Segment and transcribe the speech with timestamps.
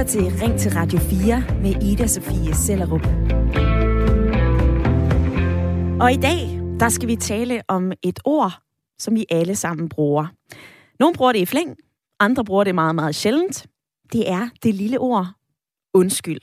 [0.00, 3.06] lytter til Ring til Radio 4 med Ida Sofie Sellerup.
[6.02, 8.52] Og i dag, der skal vi tale om et ord,
[8.98, 10.26] som vi alle sammen bruger.
[11.00, 11.76] Nogle bruger det i flæng,
[12.20, 13.66] andre bruger det meget, meget sjældent.
[14.12, 15.26] Det er det lille ord
[15.94, 16.40] undskyld.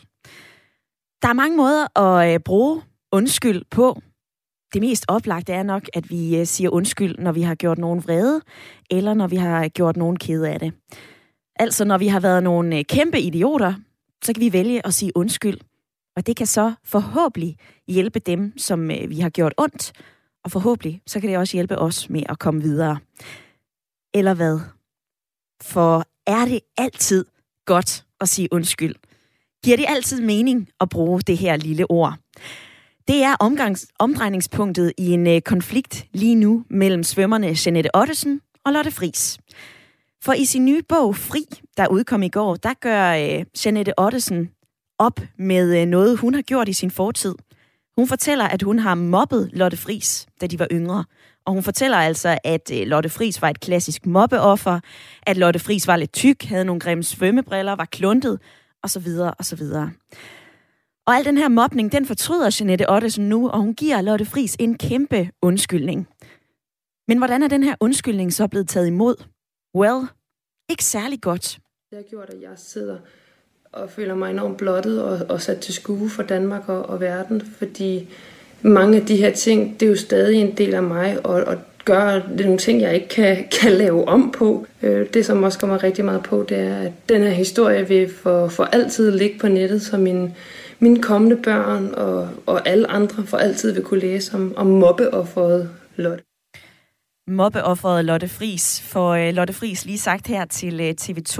[1.21, 2.81] Der er mange måder at øh, bruge
[3.11, 4.01] undskyld på.
[4.73, 8.03] Det mest oplagte er nok, at vi øh, siger undskyld, når vi har gjort nogen
[8.03, 8.41] vrede,
[8.91, 10.73] eller når vi har gjort nogen kede af det.
[11.59, 13.73] Altså, når vi har været nogle øh, kæmpe idioter,
[14.23, 15.59] så kan vi vælge at sige undskyld.
[16.15, 19.91] Og det kan så forhåbentlig hjælpe dem, som øh, vi har gjort ondt,
[20.43, 22.97] og forhåbentlig så kan det også hjælpe os med at komme videre.
[24.13, 24.59] Eller hvad?
[25.61, 27.25] For er det altid
[27.65, 28.95] godt at sige undskyld?
[29.63, 32.13] Giver det altid mening at bruge det her lille ord?
[33.07, 38.73] Det er omgangs, omdrejningspunktet i en øh, konflikt lige nu mellem svømmerne Jeanette Ottesen og
[38.73, 39.37] Lotte Fris.
[40.27, 41.45] For i sin nye bog Fri,
[41.77, 44.49] der udkom i går, der gør øh, Janette Ottesen
[44.99, 47.35] op med øh, noget, hun har gjort i sin fortid.
[47.97, 51.05] Hun fortæller, at hun har mobbet Lotte Fris, da de var yngre.
[51.45, 54.79] Og hun fortæller altså, at øh, Lotte Fris var et klassisk mobbeoffer,
[55.23, 58.39] at Lotte Fris var lidt tyk, havde nogle grimme svømmebriller, var kluntet,
[58.83, 59.07] osv.
[59.39, 59.61] osv.
[61.07, 64.55] Og al den her mobning, den fortryder Jeanette Ottesen nu, og hun giver Lotte Fris
[64.59, 66.07] en kæmpe undskyldning.
[67.07, 69.15] Men hvordan er den her undskyldning så blevet taget imod?
[69.75, 70.07] Well,
[70.69, 71.59] ikke særlig godt.
[71.89, 72.97] Det har gjort, at jeg sidder
[73.71, 77.41] og føler mig enormt blottet og, og sat til skue for Danmark og, og verden,
[77.41, 78.09] fordi
[78.61, 81.57] mange af de her ting, det er jo stadig en del af mig, og, og
[81.85, 84.65] gør det nogle ting, jeg ikke kan, kan lave om på.
[84.81, 88.13] Øh, det, som også kommer rigtig meget på, det er, at den her historie vil
[88.13, 90.35] for, for altid ligge på nettet, så mine,
[90.79, 95.69] mine kommende børn og, og alle andre for altid vil kunne læse om, om mobbeofferet
[95.95, 96.26] Lotte.
[97.27, 101.39] Mobbeofferet Lotte Fris, for øh, Lotte Fris lige sagt her til øh, TV2.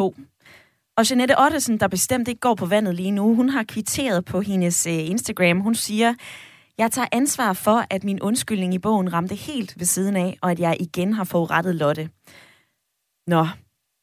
[0.97, 4.41] Og Jeanette Ottesen, der bestemt ikke går på vandet lige nu, hun har kvitteret på
[4.41, 5.59] hendes øh, Instagram.
[5.59, 6.13] Hun siger,
[6.77, 10.51] jeg tager ansvar for, at min undskyldning i bogen ramte helt ved siden af, og
[10.51, 12.09] at jeg igen har forurettet Lotte.
[13.27, 13.47] Nå,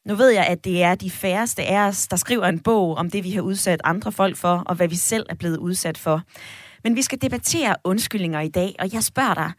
[0.09, 3.11] nu ved jeg, at det er de færreste af os, der skriver en bog om
[3.11, 6.22] det, vi har udsat andre folk for, og hvad vi selv er blevet udsat for.
[6.84, 9.53] Men vi skal debattere undskyldninger i dag, og jeg spørger dig,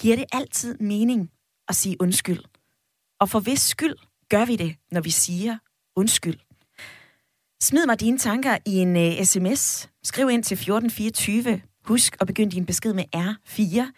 [0.00, 1.30] giver det altid mening
[1.70, 2.40] at sige undskyld?
[3.20, 3.96] Og for hvis skyld
[4.28, 5.58] gør vi det, når vi siger
[5.96, 6.38] undskyld?
[7.62, 9.88] Smid mig dine tanker i en øh, uh, sms.
[10.02, 11.60] Skriv ind til 1424.
[11.84, 13.92] Husk at begynde din besked med R4,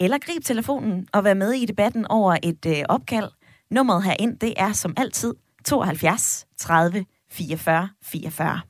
[0.00, 3.30] eller grib telefonen og vær med i debatten over et uh, opkald.
[3.70, 5.34] Nummeret herind, det er som altid
[5.64, 8.60] 72 30 44 44.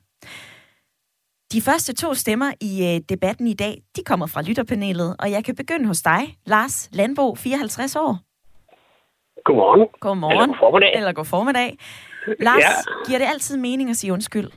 [1.53, 5.43] De første to stemmer i øh, debatten i dag, de kommer fra lytterpanelet, og jeg
[5.43, 8.32] kan begynde hos dig, Lars Landbo, 54 år.
[9.43, 9.87] Godmorgen.
[9.99, 10.41] Godmorgen.
[10.41, 10.91] Eller god formiddag.
[10.95, 11.77] Eller god formiddag.
[12.39, 12.71] Lars, ja.
[13.07, 14.49] giver det altid mening at sige undskyld?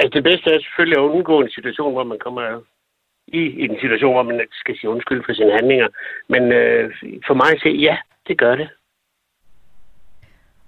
[0.00, 2.60] Altså det bedste er selvfølgelig at undgå en situation, hvor man kommer
[3.26, 5.88] i, i en situation, hvor man skal sige undskyld for sine handlinger.
[6.28, 6.84] Men øh,
[7.26, 7.96] for mig at se, ja,
[8.28, 8.68] det gør det.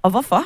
[0.03, 0.43] Og hvorfor?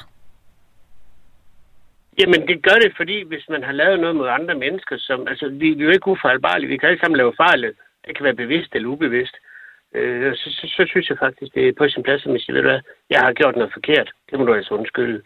[2.19, 5.49] Jamen, det gør det, fordi hvis man har lavet noget mod andre mennesker, som, altså,
[5.49, 6.69] vi, vi er jo ikke ufejlbarlige.
[6.69, 7.63] Vi kan alle sammen lave fejl.
[8.07, 9.35] Det kan være bevidst eller ubevidst.
[9.35, 9.54] Øh,
[10.37, 12.63] så, så, så, synes jeg faktisk, det er på sin plads, at man siger, ved
[12.63, 14.13] du hvad, jeg har gjort noget forkert.
[14.31, 15.23] Det må du altså undskylde.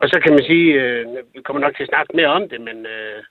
[0.00, 2.60] Og så kan man sige, øh, vi kommer nok til at snakke mere om det,
[2.60, 3.22] men øh,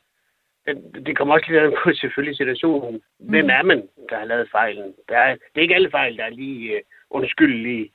[1.06, 3.02] det, kommer også lidt an på selvfølgelig situationen.
[3.20, 3.50] Hvem mm.
[3.58, 4.94] er man, der har lavet fejlen?
[5.10, 7.92] Der er, det er ikke alle fejl, der er lige øh, undskyldelige.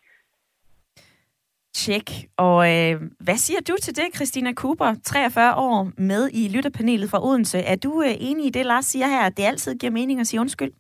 [1.75, 2.11] Tjek.
[2.37, 7.25] Og øh, hvad siger du til det, Christina Cooper, 43 år med i lytterpanelet fra
[7.27, 7.59] Odense?
[7.59, 10.27] Er du øh, enig i det, Lars siger her, at det altid giver mening at
[10.27, 10.73] sige undskyld?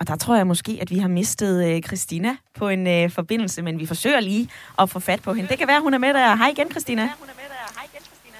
[0.00, 3.62] Og der tror jeg måske, at vi har mistet øh, Christina på en øh, forbindelse,
[3.62, 5.48] men vi forsøger lige at få fat på hende.
[5.48, 6.36] Det kan være, hun er med der.
[6.36, 7.10] Hej igen, Christina.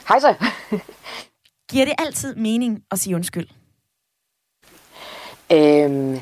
[0.09, 0.35] Hej så.
[1.71, 3.49] Giver det altid mening at sige undskyld?
[5.53, 6.21] Øhm,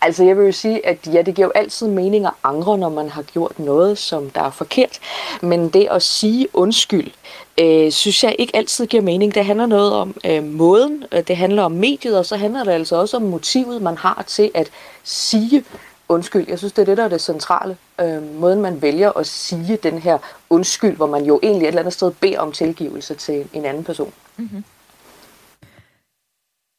[0.00, 2.88] Altså jeg vil jo sige, at ja, det giver jo altid mening at angre, når
[2.88, 4.98] man har gjort noget, som der er forkert.
[5.42, 7.10] Men det at sige undskyld,
[7.60, 9.34] øh, synes jeg ikke altid giver mening.
[9.34, 12.72] Det handler noget om øh, måden, øh, det handler om mediet, og så handler det
[12.72, 14.70] altså også om motivet, man har til at
[15.02, 15.64] sige
[16.08, 16.44] undskyld.
[16.48, 17.76] Jeg synes, det er det, der er det centrale.
[18.00, 20.18] Øh, måden, man vælger at sige den her
[20.50, 23.84] undskyld, hvor man jo egentlig et eller andet sted beder om tilgivelse til en anden
[23.84, 24.12] person.
[24.36, 24.64] Mm-hmm.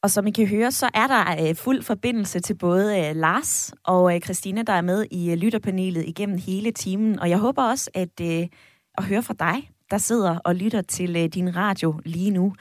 [0.02, 3.72] Og som I kan høre, så er der øh, fuld forbindelse til både øh, Lars
[3.84, 7.18] og øh, Christina, der er med i øh, lytterpanelet igennem hele timen.
[7.18, 8.46] Og jeg håber også at, øh,
[8.98, 12.54] at høre fra dig, der sidder og lytter til øh, din radio lige nu.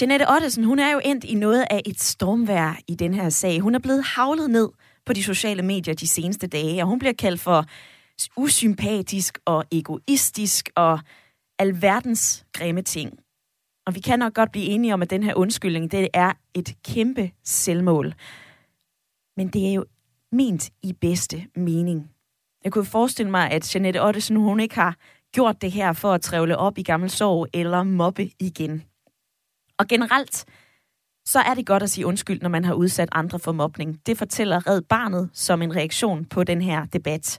[0.00, 3.60] Jeanette Ottesen, hun er jo endt i noget af et stormvær i den her sag.
[3.60, 4.68] Hun er blevet havlet ned
[5.06, 7.64] på de sociale medier de seneste dage, og hun bliver kaldt for
[8.36, 11.00] usympatisk og egoistisk og
[11.58, 13.18] alverdens grimme ting.
[13.86, 16.74] Og vi kan nok godt blive enige om, at den her undskyldning, det er et
[16.84, 18.14] kæmpe selvmål.
[19.36, 19.84] Men det er jo
[20.32, 22.10] ment i bedste mening.
[22.64, 24.96] Jeg kunne forestille mig, at Jeanette Ottesen, hun ikke har
[25.34, 28.82] gjort det her for at trævle op i gammel sorg eller mobbe igen.
[29.78, 30.44] Og generelt,
[31.26, 34.00] så er det godt at sige undskyld, når man har udsat andre for mobning.
[34.06, 37.38] Det fortæller Red Barnet som en reaktion på den her debat.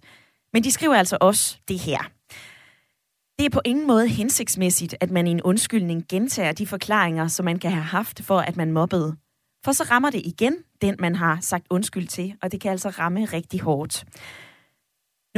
[0.53, 2.00] Men de skriver altså også det her.
[3.39, 7.45] Det er på ingen måde hensigtsmæssigt, at man i en undskyldning gentager de forklaringer, som
[7.45, 9.15] man kan have haft for, at man mobbede.
[9.65, 12.89] For så rammer det igen den, man har sagt undskyld til, og det kan altså
[12.89, 14.06] ramme rigtig hårdt.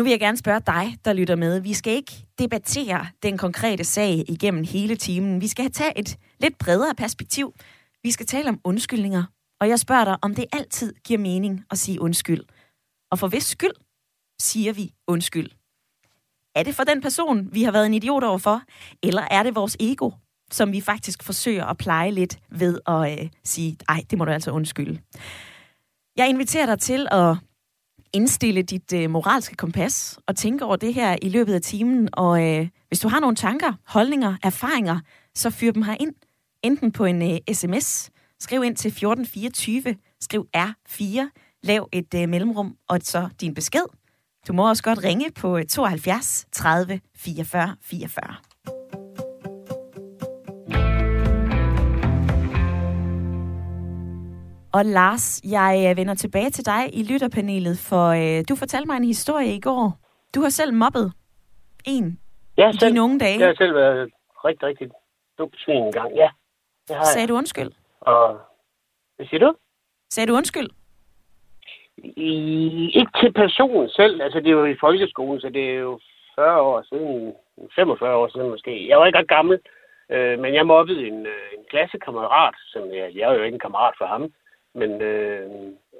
[0.01, 1.59] Nu vil jeg gerne spørge dig, der lytter med.
[1.59, 5.41] Vi skal ikke debattere den konkrete sag igennem hele timen.
[5.41, 7.53] Vi skal tage et lidt bredere perspektiv.
[8.03, 9.23] Vi skal tale om undskyldninger.
[9.59, 12.41] Og jeg spørger dig, om det altid giver mening at sige undskyld.
[13.11, 13.71] Og for hvis skyld
[14.39, 15.49] siger vi undskyld?
[16.55, 18.61] Er det for den person, vi har været en idiot overfor?
[19.03, 20.11] Eller er det vores ego,
[20.51, 24.31] som vi faktisk forsøger at pleje lidt ved at øh, sige, ej, det må du
[24.31, 24.99] altså undskylde.
[26.17, 27.37] Jeg inviterer dig til at
[28.13, 32.09] indstille dit øh, moralske kompas og tænke over det her i løbet af timen.
[32.13, 34.99] Og øh, hvis du har nogle tanker, holdninger, erfaringer,
[35.35, 36.13] så fyr dem her ind.
[36.63, 38.09] Enten på en øh, sms,
[38.39, 41.29] skriv ind til 1424, skriv R4,
[41.63, 43.85] lav et øh, mellemrum og så din besked.
[44.47, 48.50] Du må også godt ringe på 72 30 44 44.
[54.73, 58.97] Og Lars, jeg øh, vender tilbage til dig i lytterpanelet, for øh, du fortalte mig
[58.97, 59.99] en historie i går.
[60.35, 61.13] Du har selv mobbet
[61.85, 62.19] en
[62.57, 63.39] jeg i dine unge dage.
[63.39, 64.09] Jeg har selv været
[64.45, 64.87] rigtig, rigtig
[65.37, 66.29] dumt svin en gang, ja.
[66.87, 67.29] Det har Sagde jeg.
[67.29, 67.71] du undskyld?
[68.01, 68.39] Og,
[69.15, 69.53] hvad siger du?
[70.09, 70.69] Sagde du undskyld?
[71.97, 72.31] I,
[72.99, 74.21] ikke til personen selv.
[74.21, 75.99] Altså, det er jo i folkeskolen, så det er jo
[76.35, 77.33] 40 år siden,
[77.75, 78.89] 45 år siden måske.
[78.89, 79.59] Jeg var ikke ret gammel,
[80.09, 83.65] øh, men jeg mobbede en, øh, en klassekammerat, som jeg, jeg er jo ikke en
[83.67, 84.33] kammerat for ham.
[84.73, 85.49] Men øh,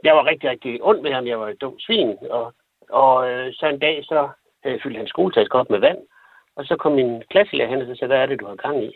[0.04, 1.28] jeg var rigtig, rigtig ond med ham.
[1.28, 2.18] Jeg var et dumt svin.
[2.30, 2.54] Og,
[2.90, 4.30] og øh, så en dag, så
[4.64, 6.00] havde jeg fyldt hans skoletaske op med vand.
[6.56, 8.92] Og så kom min klasselærer hen og sagde, hvad er det, du har gang i?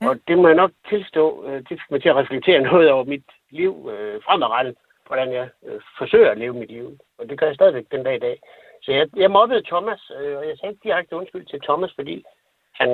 [0.00, 0.08] Ja.
[0.08, 3.04] Og det må jeg nok tilstå, øh, det fik mig til at reflektere noget over
[3.04, 4.74] mit liv øh, fremadrettet,
[5.06, 6.98] hvordan jeg øh, forsøger at leve mit liv.
[7.18, 8.40] Og det gør jeg stadigvæk den dag i dag.
[8.82, 12.24] Så jeg, jeg mobbede Thomas, øh, og jeg sagde direkte undskyld til Thomas, fordi
[12.72, 12.90] han,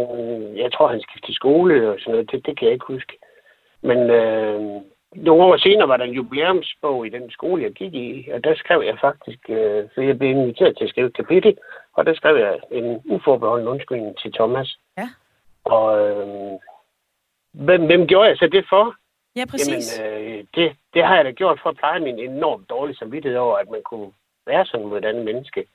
[0.56, 2.30] jeg tror, han skiftede skole og sådan noget.
[2.30, 3.18] Det, det kan jeg ikke huske.
[3.82, 4.80] Men øh,
[5.14, 8.54] nogle år senere var der en jubilæumsbog i den skole, jeg gik i, og der
[8.54, 11.58] skrev jeg faktisk, øh, for jeg blev inviteret til at skrive et kapitel,
[11.92, 14.78] og der skrev jeg en uforbeholden undskyldning til Thomas.
[14.98, 15.08] Ja.
[15.64, 16.26] Og øh,
[17.52, 18.94] hvem, hvem gjorde jeg så det for?
[19.36, 20.00] Ja, præcis.
[20.00, 23.38] Jamen, øh, det, det har jeg da gjort for at pleje min enormt dårlige samvittighed
[23.38, 24.12] over, at man kunne
[24.46, 25.66] være sådan mod et andet menneske.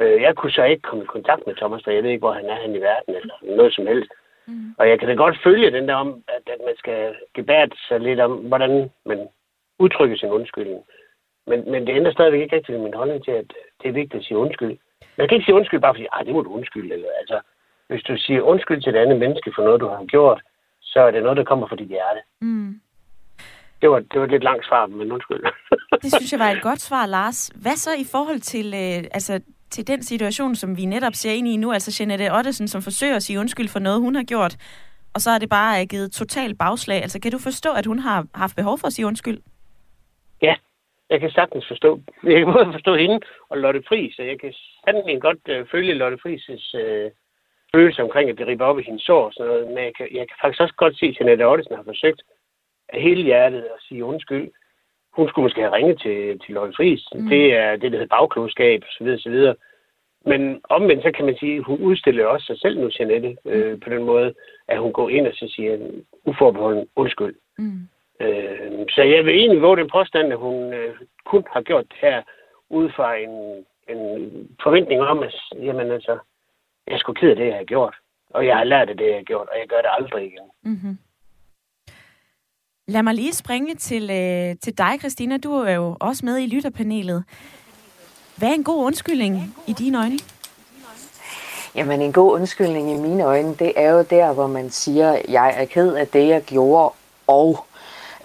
[0.00, 2.32] Øh, jeg kunne så ikke komme i kontakt med Thomas, for jeg ved ikke, hvor
[2.32, 4.10] han er hen i verden, eller noget som helst.
[4.46, 4.74] Mm.
[4.78, 8.00] Og jeg kan da godt følge den der om, at, at man skal gebære sig
[8.00, 9.28] lidt om, hvordan man
[9.78, 10.84] udtrykker sin undskyldning.
[11.46, 13.52] Men, men det ændrer stadigvæk ikke rigtig min holdning til, at
[13.82, 14.78] det er vigtigt at sige undskyld.
[15.18, 16.94] Man kan ikke sige undskyld bare fordi, det må du undskylde.
[16.94, 17.40] Eller, altså,
[17.88, 20.42] hvis du siger undskyld til et andet menneske for noget, du har gjort,
[20.80, 22.20] så er det noget, der kommer fra dit hjerte.
[22.40, 22.80] Mm.
[23.80, 25.42] Det var, det var et lidt langt svar, men undskyld.
[26.02, 27.50] det synes jeg var et godt svar, Lars.
[27.62, 31.48] Hvad så i forhold til, øh, altså, til den situation, som vi netop ser ind
[31.48, 34.56] i nu, altså Jeanette Ottesen, som forsøger at sige undskyld for noget, hun har gjort,
[35.14, 37.02] og så er det bare givet total bagslag.
[37.02, 39.38] Altså, kan du forstå, at hun har haft behov for at sige undskyld?
[40.42, 40.54] Ja,
[41.10, 42.00] jeg kan sagtens forstå.
[42.24, 44.54] Jeg kan både forstå hende og Lotte Friis, og jeg kan
[44.84, 47.10] sandelig godt øh, følge Lotte Friis' øh,
[47.74, 49.66] følelse omkring, at det riber op i hendes sår og sådan noget.
[49.68, 52.22] Men jeg kan, jeg kan faktisk også godt se, at Jeanette Ottesen har forsøgt
[52.88, 54.46] af hele hjertet at sige undskyld.
[55.16, 57.04] Hun skulle måske have ringet til, til Lotte Friis.
[57.14, 57.28] Mm.
[57.28, 59.08] Det er det, der hedder bagklodskab, osv.
[59.08, 59.54] osv.
[60.26, 63.72] Men omvendt, så kan man sige, at hun udstiller også sig selv nu, Jeanette, øh,
[63.72, 63.80] mm.
[63.80, 64.34] på den måde,
[64.68, 65.78] at hun går ind og så siger
[66.24, 67.34] uforbeholden undskyld.
[67.58, 67.80] Mm.
[68.20, 70.94] Øh, så jeg vil egentlig våge den påstand, at hun øh,
[71.24, 72.22] kun har gjort det her
[72.70, 74.30] ud fra en, en
[74.62, 76.18] forventning om, at jamen, altså,
[76.86, 77.94] jeg skulle ked af det, jeg har gjort.
[78.30, 80.50] Og jeg har lært af det, jeg har gjort, og jeg gør det aldrig igen.
[80.62, 80.98] Mm-hmm.
[82.88, 85.36] Lad mig lige springe til, øh, til dig, Christina.
[85.36, 87.24] Du er jo også med i lytterpanelet.
[88.36, 90.18] Hvad er en god undskyldning i dine øjne?
[91.74, 95.54] Jamen, en god undskyldning i mine øjne, det er jo der, hvor man siger, jeg
[95.56, 96.94] er ked af det, jeg gjorde,
[97.26, 97.66] og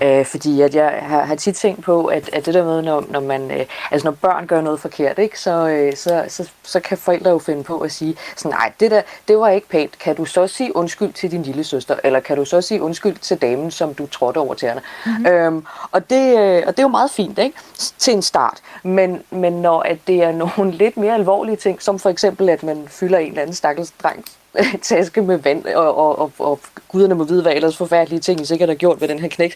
[0.02, 3.04] Øh, fordi at jeg har, har tit tænkt på, at, at det der med, når,
[3.10, 6.80] når, man, øh, altså når børn gør noget forkert, ikke, så, øh, så, så, så
[6.80, 10.00] kan forældre jo finde på at sige, sådan, nej, det der, det var ikke pænt.
[10.00, 13.18] Kan du så sige undskyld til din lille søster, eller kan du så sige undskyld
[13.18, 14.82] til damen, som du trådte over tæerne?
[15.06, 15.26] Mm-hmm.
[15.26, 17.58] Øhm, og, det, øh, og det er jo meget fint, ikke?
[17.98, 18.62] Til en start.
[18.84, 22.64] Men, men når at det er nogle lidt mere alvorlige ting, som for eksempel, at
[22.64, 24.26] man fylder en eller anden stakkels dreng
[24.82, 28.46] taske med vand, og, og, og, og guderne må vide, hvad ellers forfærdelige ting I
[28.46, 29.56] sikkert har gjort ved den her knæk,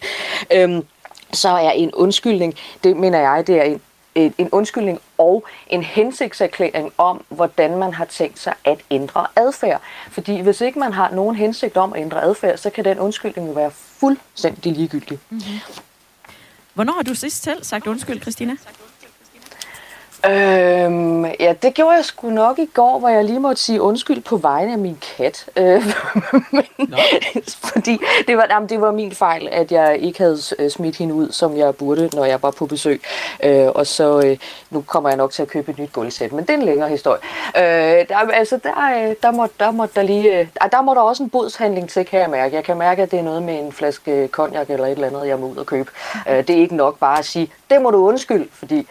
[0.52, 0.82] øhm,
[1.32, 3.80] så er en undskyldning, det mener jeg, det er en,
[4.14, 9.80] en, en undskyldning og en hensigtserklæring om, hvordan man har tænkt sig at ændre adfærd.
[10.10, 13.48] Fordi hvis ikke man har nogen hensigt om at ændre adfærd, så kan den undskyldning
[13.48, 15.18] jo være fuldstændig ligegyldig.
[15.30, 15.60] Mm-hmm.
[16.74, 18.56] Hvornår har du sidst selv sagt undskyld, Christina?
[20.30, 24.22] Øhm, ja, det gjorde jeg sgu nok i går, hvor jeg lige måtte sige undskyld
[24.22, 25.46] på vegne af min kat.
[25.56, 25.64] Øh,
[26.52, 26.64] men,
[27.64, 31.14] fordi det var, jamen, det var min fejl, at jeg ikke havde øh, smidt hende
[31.14, 33.02] ud, som jeg burde, når jeg var på besøg.
[33.44, 34.38] Øh, og så, øh,
[34.70, 36.88] nu kommer jeg nok til at købe et nyt gulvsæt, men det er en længere
[36.88, 37.20] historie.
[37.56, 37.62] Øh,
[38.08, 41.22] der, altså, der, øh, der, må, der, må der lige, øh, der må der også
[41.22, 42.54] en bodshandling til, kan jeg mærke.
[42.54, 45.28] Jeg kan mærke, at det er noget med en flaske konjak eller et eller andet,
[45.28, 45.90] jeg må ud og købe.
[46.28, 48.86] Øh, det er ikke nok bare at sige, det må du undskylde, fordi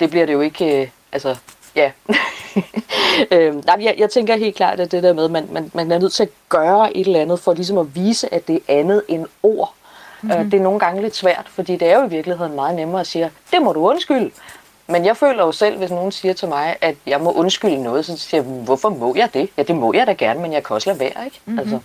[0.00, 1.36] det bliver det jo ikke, øh, altså,
[1.76, 1.90] ja.
[3.32, 5.92] øh, nej, jeg, jeg tænker helt klart, at det der med, at man, man, man
[5.92, 8.78] er nødt til at gøre et eller andet, for ligesom at vise, at det er
[8.78, 9.74] andet end ord.
[10.22, 10.38] Mm-hmm.
[10.40, 13.00] Øh, det er nogle gange lidt svært, fordi det er jo i virkeligheden meget nemmere
[13.00, 14.30] at sige, det må du undskylde.
[14.86, 18.04] Men jeg føler jo selv, hvis nogen siger til mig, at jeg må undskylde noget,
[18.04, 19.48] så siger jeg, hvorfor må jeg det?
[19.56, 21.40] Ja, det må jeg da gerne, men jeg kan også lade være, ikke?
[21.44, 21.58] Mm-hmm.
[21.58, 21.78] Altså.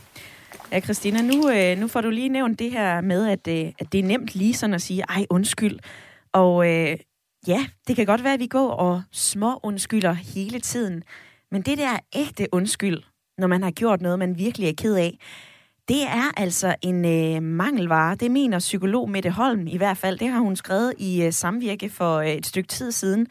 [0.72, 3.92] Ja, Christina, nu, øh, nu får du lige nævnt det her med, at, øh, at
[3.92, 5.80] det er nemt lige sådan at sige, ej, undskyld.
[6.34, 6.98] Og øh,
[7.48, 11.04] Ja, det kan godt være, at vi går og små undskylder hele tiden.
[11.52, 13.04] Men det der ægte undskyld,
[13.38, 15.18] når man har gjort noget, man virkelig er ked af,
[15.88, 18.16] det er altså en øh, mangelvare.
[18.16, 20.20] Det mener psykolog Mette Holm i hvert fald.
[20.20, 23.28] Det har hun skrevet i øh, samvirke for øh, et stykke tid siden.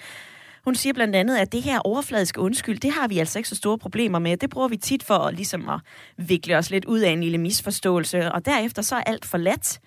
[0.64, 3.56] Hun siger blandt andet, at det her overfladiske undskyld, det har vi altså ikke så
[3.56, 4.36] store problemer med.
[4.36, 5.80] Det bruger vi tit for at, ligesom at
[6.16, 9.80] vikle os lidt ud af en lille misforståelse, og derefter så er alt forladt.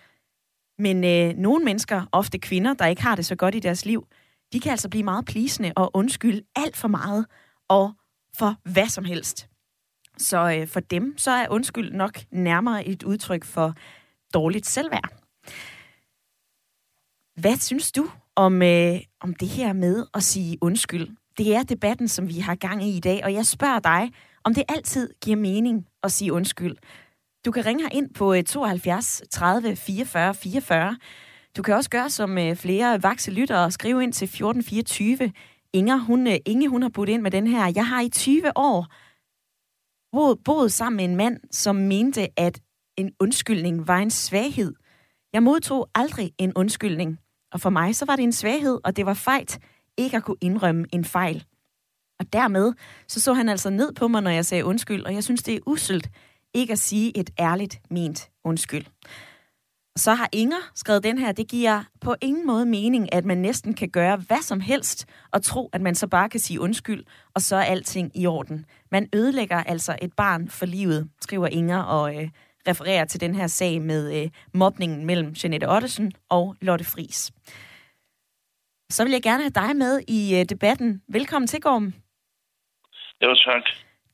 [0.79, 4.07] Men øh, nogle mennesker, ofte kvinder, der ikke har det så godt i deres liv,
[4.53, 7.25] de kan altså blive meget plisende og undskylde alt for meget
[7.67, 7.93] og
[8.37, 9.47] for hvad som helst.
[10.17, 13.73] Så øh, for dem, så er undskyld nok nærmere et udtryk for
[14.33, 15.09] dårligt selvværd.
[17.41, 21.07] Hvad synes du om, øh, om det her med at sige undskyld?
[21.37, 24.11] Det er debatten, som vi har gang i i dag, og jeg spørger dig,
[24.43, 26.75] om det altid giver mening at sige undskyld.
[27.45, 30.97] Du kan ringe her ind på 72 30 44 44.
[31.57, 35.31] Du kan også gøre som øh, flere vakse lyttere og skrive ind til 1424.
[35.73, 37.71] Inger, hun, øh, Inge, hun har budt ind med den her.
[37.75, 38.87] Jeg har i 20 år
[40.11, 42.61] boet, boet sammen med en mand, som mente, at
[42.97, 44.73] en undskyldning var en svaghed.
[45.33, 47.19] Jeg modtog aldrig en undskyldning,
[47.53, 49.59] og for mig så var det en svaghed, og det var fejt
[49.97, 51.45] ikke at kunne indrømme en fejl.
[52.19, 52.73] Og dermed
[53.07, 55.55] så så han altså ned på mig, når jeg sagde undskyld, og jeg synes, det
[55.55, 56.09] er uselt
[56.53, 58.85] ikke at sige et ærligt ment undskyld.
[59.99, 63.73] Så har Inger skrevet den her, det giver på ingen måde mening, at man næsten
[63.73, 67.03] kan gøre hvad som helst, og tro, at man så bare kan sige undskyld,
[67.35, 68.65] og så er alting i orden.
[68.91, 72.29] Man ødelægger altså et barn for livet, skriver Inger, og øh,
[72.67, 77.31] refererer til den her sag med øh, mobningen mellem Jeanette Ottesen og Lotte Fris.
[78.91, 81.01] Så vil jeg gerne have dig med i øh, debatten.
[81.09, 81.93] Velkommen til, Gorm.
[83.23, 83.63] Jo, tak.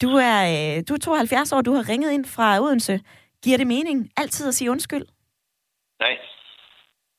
[0.01, 2.99] Du er, øh, du er 72 år, du har ringet ind fra Odense.
[3.43, 5.05] Giver det mening altid at sige undskyld?
[5.99, 6.19] Nej.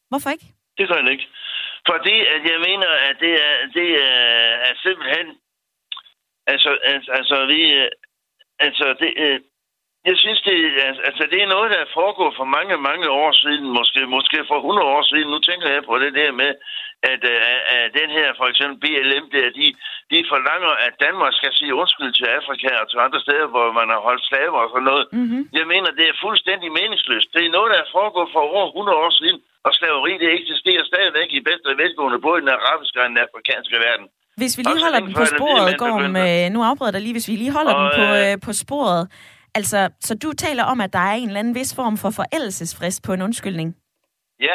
[0.08, 0.46] Hvorfor ikke?
[0.78, 1.28] Det gør det ikke.
[1.90, 5.26] Fordi at jeg mener, at det er, det er, er simpelthen...
[6.46, 7.60] Altså, altså, altså vi...
[7.74, 7.90] Øh,
[8.58, 9.40] altså, det, øh,
[10.08, 10.56] jeg synes, det,
[11.08, 13.66] altså, det er noget, der er foregået for mange, mange år siden.
[13.78, 15.28] Måske, måske for 100 år siden.
[15.34, 16.52] Nu tænker jeg på det der med,
[17.12, 17.20] at,
[17.52, 19.66] at, at den her, for eksempel BLM, der, de,
[20.12, 23.88] de forlanger, at Danmark skal sige undskyld til Afrika og til andre steder, hvor man
[23.94, 25.04] har holdt slaver og sådan noget.
[25.18, 25.42] Mm-hmm.
[25.58, 27.28] Jeg mener, det er fuldstændig meningsløst.
[27.34, 30.84] Det er noget, der er foregået for over 100 år siden, og slaveri, det eksisterer
[30.92, 34.06] stadigvæk i bedste velgående, både i den arabiske og den afrikanske verden.
[34.42, 37.34] Hvis vi lige holder den på sporet, går med, nu afbryder der lige, hvis vi
[37.42, 39.02] lige holder og, den på, øh, på sporet.
[39.58, 43.00] Altså, så du taler om, at der er en eller anden vis form for forældelsesfrist
[43.06, 43.68] på en undskyldning?
[44.40, 44.54] Ja,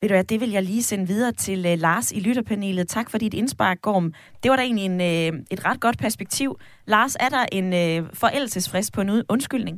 [0.00, 2.88] ved du hvad, det vil jeg lige sende videre til uh, Lars i lytterpanelet.
[2.88, 4.12] Tak for dit indspark, Gorm.
[4.42, 6.50] Det var da egentlig en, uh, et ret godt perspektiv.
[6.86, 9.76] Lars, er der en uh, forældelsesfrist på en undskyldning?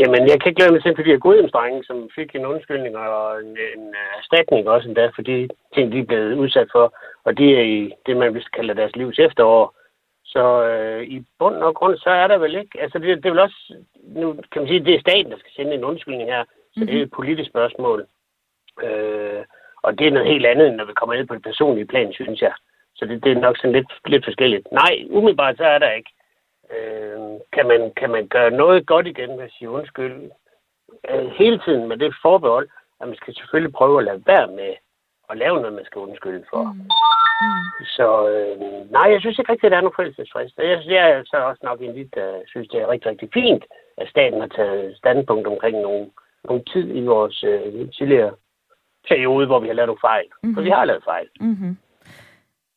[0.00, 3.40] Jamen, jeg kan ikke lade mig selv, fordi jeg er som fik en undskyldning og
[3.42, 3.84] en, en
[4.18, 6.86] erstatning også endda, for de ting, de er blevet udsat for.
[7.26, 9.64] Og de er i det, man vil kalde deres livs efterår.
[10.26, 12.80] Så øh, i bund og grund, så er der vel ikke...
[12.80, 13.74] Altså, det, det er vel også...
[14.02, 16.44] Nu kan man sige, at det er staten, der skal sende en undskyldning her.
[16.44, 16.86] Så mm-hmm.
[16.86, 18.06] det er et politisk spørgsmål.
[18.82, 19.44] Øh,
[19.82, 22.12] og det er noget helt andet, end når vi kommer ned på det personlige plan,
[22.12, 22.52] synes jeg.
[22.94, 24.72] Så det, det er nok sådan lidt, lidt forskelligt.
[24.72, 26.10] Nej, umiddelbart så er der ikke.
[26.74, 27.18] Øh,
[27.52, 30.30] kan, man, kan man gøre noget godt igen ved at sige undskyld?
[31.10, 32.68] Øh, hele tiden med det forbehold,
[33.00, 34.74] at man skal selvfølgelig prøve at lade være med
[35.30, 36.62] at lave noget, man skal undskylde for.
[36.62, 36.80] Mm.
[37.42, 37.64] Mm.
[37.96, 38.54] Så øh,
[38.96, 40.54] nej, jeg synes ikke rigtigt, at der er nogen forældelsesfrist.
[40.58, 43.64] Jeg, jeg er så også nok en lidt, der synes, det er rigtig, rigtig fint,
[44.00, 46.06] at staten har taget standpunkt omkring nogle,
[46.48, 48.32] nogle tid i vores øh, tidligere
[49.08, 50.26] periode, hvor vi har lavet nogle fejl.
[50.30, 50.54] Mm-hmm.
[50.54, 51.28] For vi har lavet fejl.
[51.40, 51.76] Mm-hmm.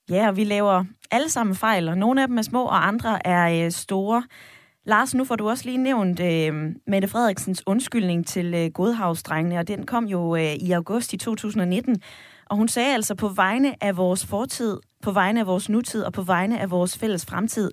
[0.09, 3.27] Ja, og vi laver alle sammen fejl, og nogle af dem er små, og andre
[3.27, 4.23] er øh, store.
[4.85, 9.67] Lars, nu får du også lige nævnt øh, Mette Frederiksens undskyldning til øh, Godhavsdrengene, og
[9.67, 12.01] den kom jo øh, i august i 2019.
[12.49, 16.13] Og hun sagde altså på vegne af vores fortid, på vegne af vores nutid og
[16.13, 17.71] på vegne af vores fælles fremtid,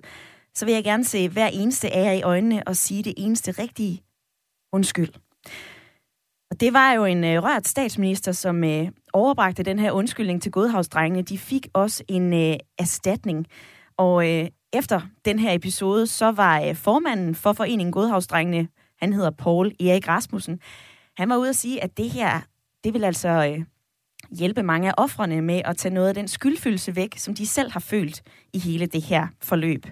[0.55, 3.51] så vil jeg gerne se hver eneste af jer i øjnene og sige det eneste
[3.51, 4.03] rigtige
[4.73, 5.09] undskyld.
[6.51, 10.51] Og det var jo en øh, rørt statsminister, som øh, overbragte den her undskyldning til
[10.51, 11.21] Godhavsdrengene.
[11.21, 13.47] De fik også en øh, erstatning.
[13.97, 18.67] Og øh, efter den her episode, så var øh, formanden for foreningen Godhavsdrengene,
[18.99, 20.59] han hedder Paul Erik Rasmussen,
[21.17, 22.41] han var ude at sige, at det her,
[22.83, 23.63] det vil altså øh,
[24.31, 27.71] hjælpe mange af offrene med at tage noget af den skyldfølelse væk, som de selv
[27.71, 28.21] har følt
[28.53, 29.85] i hele det her forløb.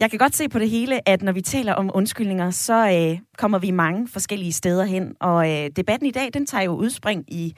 [0.00, 3.18] Jeg kan godt se på det hele, at når vi taler om undskyldninger, så øh,
[3.38, 5.16] kommer vi mange forskellige steder hen.
[5.20, 7.54] Og øh, debatten i dag, den tager jo udspring i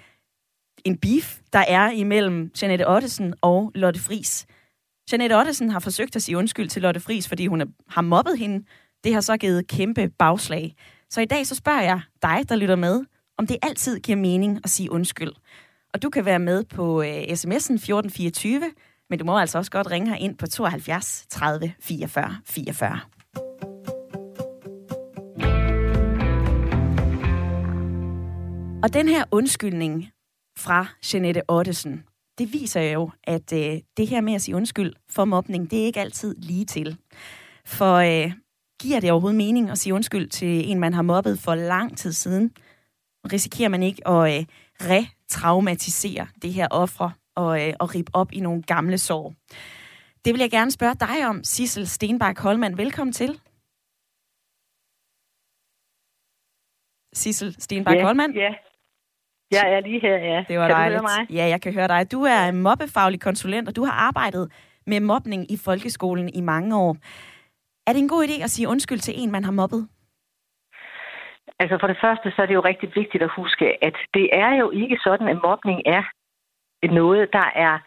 [0.85, 4.47] en beef, der er imellem Janette Ottesen og Lotte Fris.
[5.13, 8.65] Janette Ottesen har forsøgt at sige undskyld til Lotte Fris, fordi hun har mobbet hende.
[9.05, 10.75] Det har så givet kæmpe bagslag.
[11.11, 13.05] Så i dag så spørger jeg dig, der lytter med,
[13.39, 15.33] om det altid giver mening at sige undskyld.
[15.95, 18.71] Og du kan være med på øh, sms'en 1424,
[19.11, 23.01] men du må altså også godt ringe her ind på 72 30 44 44.
[28.83, 30.11] Og den her undskyldning
[30.59, 32.05] fra Jeanette Ottesen,
[32.39, 35.85] det viser jo, at øh, det her med at sige undskyld for mobning, det er
[35.85, 36.97] ikke altid lige til.
[37.65, 38.33] For øh,
[38.81, 42.13] giver det overhovedet mening at sige undskyld til en, man har mobbet for lang tid
[42.13, 42.53] siden?
[43.33, 44.47] Risikerer man ikke at øh,
[45.29, 49.35] retraumatisere det her ofre og, øh, og ribe op i nogle gamle sår?
[50.25, 52.79] Det vil jeg gerne spørge dig om, Sissel Stenbak Holman.
[52.79, 53.41] Velkommen til.
[57.13, 58.55] Sissel Stenbak ja.
[59.53, 60.45] Ja, jeg er lige her, ja.
[60.49, 61.01] Det var kan dejligt.
[61.01, 61.37] du høre mig?
[61.37, 62.13] Ja, jeg kan høre dig.
[62.13, 64.53] Du er mobbefaglig konsulent, og du har arbejdet
[64.87, 66.97] med mobning i folkeskolen i mange år.
[67.87, 69.89] Er det en god idé at sige undskyld til en, man har mobbet?
[71.61, 74.55] Altså for det første, så er det jo rigtig vigtigt at huske, at det er
[74.55, 76.03] jo ikke sådan, at mobning er
[76.83, 77.79] noget, der er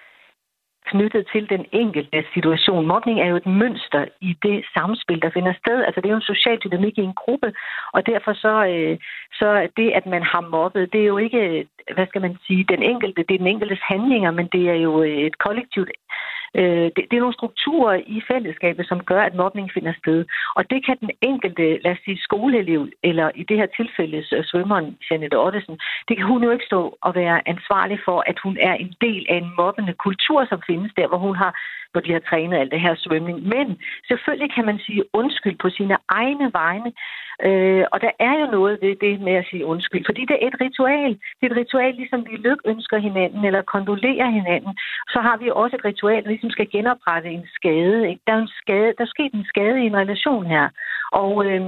[0.85, 2.87] knyttet til den enkelte situation.
[2.87, 5.83] Mobning er jo et mønster i det samspil, der finder sted.
[5.83, 7.53] Altså det er jo en social dynamik i en gruppe,
[7.93, 8.97] og derfor så, øh,
[9.39, 12.83] så det, at man har mobbet, det er jo ikke, hvad skal man sige, den
[12.83, 15.91] enkelte, det er den enkeltes handlinger, men det er jo øh, et kollektivt
[16.59, 20.25] Øh, det, det er nogle strukturer i fællesskabet, som gør, at mobning finder sted.
[20.55, 24.43] Og det kan den enkelte, lad os sige, skoleelev, eller i det her tilfælde øh,
[24.43, 28.57] svømmeren Janette Ottesen, det kan hun jo ikke stå og være ansvarlig for, at hun
[28.59, 31.51] er en del af en mobbende kultur, som findes der, hvor hun har
[31.91, 33.37] hvor de har trænet alt det her svømning.
[33.47, 33.67] Men
[34.07, 36.91] selvfølgelig kan man sige undskyld på sine egne vegne.
[37.47, 40.47] Øh, og der er jo noget ved det med at sige undskyld, fordi det er
[40.47, 41.11] et ritual.
[41.37, 44.73] Det er et ritual, ligesom vi lykønsker hinanden eller kondolerer hinanden.
[45.13, 48.09] Så har vi også et ritual, der ligesom skal genoprette en skade.
[48.09, 48.21] Ikke?
[48.27, 50.69] Der er en skade, der er sket en skade i en relation her.
[51.11, 51.61] Og øh,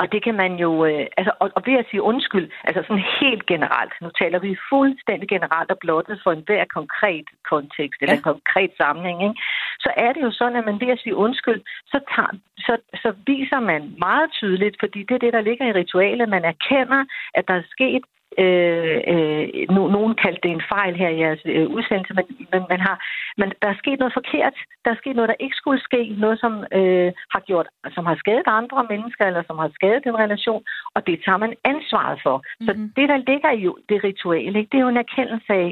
[0.00, 3.04] og det kan man jo, øh, altså, og, og ved at sige undskyld, altså sådan
[3.20, 8.14] helt generelt, nu taler vi fuldstændig generelt og blottet for en hver konkret kontekst eller
[8.14, 8.18] ja.
[8.18, 9.40] en konkret sammenhæng, ikke?
[9.84, 11.60] så er det jo sådan, at man ved at sige undskyld,
[11.92, 12.32] så, tager,
[12.66, 16.44] så, så viser man meget tydeligt, fordi det er det, der ligger i ritualet, man
[16.44, 17.04] erkender,
[17.34, 18.04] at der er sket
[18.38, 22.62] Øh, øh, no, nogen kaldte det en fejl her i jeres øh, udsendelse, men, men
[22.72, 22.96] man har,
[23.40, 24.56] man, der er sket noget forkert.
[24.84, 26.02] Der er sket noget, der ikke skulle ske.
[26.24, 30.18] Noget, som øh, har gjort, som har skadet andre mennesker, eller som har skadet en
[30.24, 30.62] relation,
[30.94, 32.36] og det tager man ansvaret for.
[32.36, 32.66] Mm-hmm.
[32.66, 32.92] Så mhm.
[32.96, 35.70] det, der ligger i det rituale, ikke, det er jo en erkendelse af,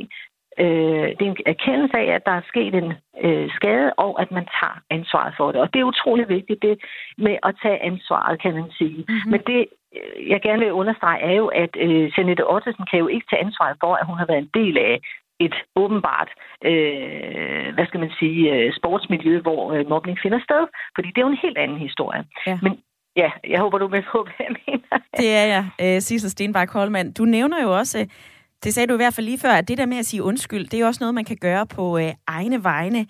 [0.63, 2.93] øh, det er en erkendelse af, at der er sket en
[3.27, 5.61] øh, skade, og at man tager ansvaret for det.
[5.61, 6.79] Og det er utrolig vigtigt, det
[7.19, 9.05] med at tage ansvaret, kan man sige.
[9.09, 9.31] Mm-hmm.
[9.33, 9.67] Men det,
[10.33, 13.77] jeg gerne vil understrege, er jo, at øh, Janette Ottesen kan jo ikke tage ansvaret
[13.81, 15.01] for, at hun har været en del af
[15.41, 16.31] et åbenbart,
[16.65, 20.63] øh, hvad skal man sige, øh, sportsmiljø, hvor øh, mobning finder sted.
[20.95, 22.25] Fordi det er jo en helt anden historie.
[22.47, 22.59] Ja.
[22.63, 22.73] Men
[23.17, 24.97] ja, jeg håber, du er med på, hvad jeg mener.
[25.17, 27.13] Det er jeg, øh, Sissel Stenbak Holman.
[27.13, 27.99] Du nævner jo også
[28.65, 30.67] det sagde du i hvert fald lige før, at det der med at sige undskyld,
[30.69, 33.07] det er også noget, man kan gøre på øh, egne vegne.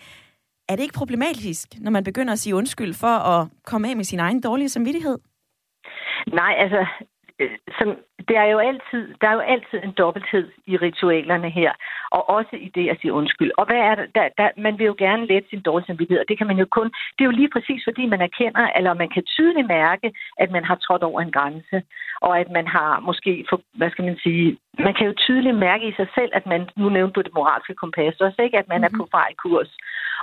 [0.68, 4.04] er det ikke problematisk, når man begynder at sige undskyld for at komme af med
[4.04, 5.18] sin egen dårlige samvittighed?
[6.26, 6.86] Nej, altså,
[7.38, 7.96] øh, som,
[8.28, 11.72] det er jo altid, der er jo altid en dobbelthed i ritualerne her,
[12.10, 13.50] og også i det at sige undskyld.
[13.58, 16.38] Og hvad er der, der, man vil jo gerne lette sin dårlige samvittighed, og det
[16.38, 19.24] kan man jo kun, det er jo lige præcis fordi man erkender, eller man kan
[19.24, 21.82] tydeligt mærke, at man har trådt over en grænse,
[22.20, 25.88] og at man har måske, for, hvad skal man sige, man kan jo tydeligt mærke
[25.88, 28.58] i sig selv, at man, nu nævnte du det moralske kompas også, ikke?
[28.58, 28.94] at man mm-hmm.
[28.94, 29.10] er på mhm.
[29.10, 29.70] fejl kurs.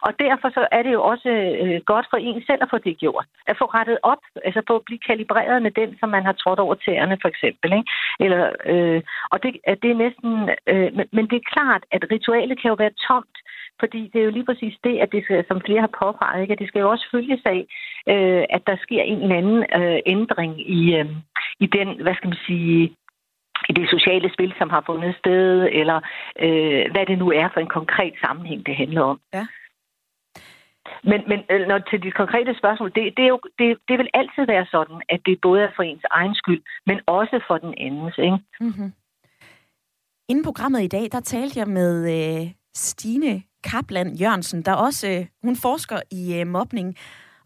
[0.07, 1.29] Og derfor så er det jo også
[1.63, 3.25] øh, godt for en selv at få det gjort.
[3.47, 6.59] At få rettet op, altså få at blive kalibreret med den, som man har trådt
[6.59, 7.69] over tæerne for eksempel.
[7.77, 7.88] Ikke?
[8.19, 8.41] Eller,
[8.73, 10.31] øh, og det, at det er næsten,
[10.71, 13.37] øh, men, men det er klart, at ritualet kan jo være tomt,
[13.79, 16.53] fordi det er jo lige præcis det, at det skal, som flere har påpeget, ikke?
[16.53, 17.61] at det skal jo også følges af,
[18.13, 21.09] øh, at der sker en eller anden øh, ændring i, øh,
[21.59, 22.95] i den, hvad skal man sige,
[23.69, 25.97] i det sociale spil, som har fundet sted, eller
[26.45, 29.19] øh, hvad det nu er for en konkret sammenhæng, det handler om.
[29.33, 29.45] Ja.
[31.03, 34.09] Men, men øh, når til dit konkrete spørgsmål, det, det, er jo, det, det vil
[34.13, 37.73] altid være sådan, at det både er for ens egen skyld, men også for den
[37.77, 38.17] andens.
[38.17, 38.37] Ikke?
[38.59, 38.93] Mm-hmm.
[40.29, 45.25] Inden programmet i dag, der talte jeg med øh, Stine Kaplan Jørgensen, der også, øh,
[45.43, 46.95] hun forsker i øh, mobning,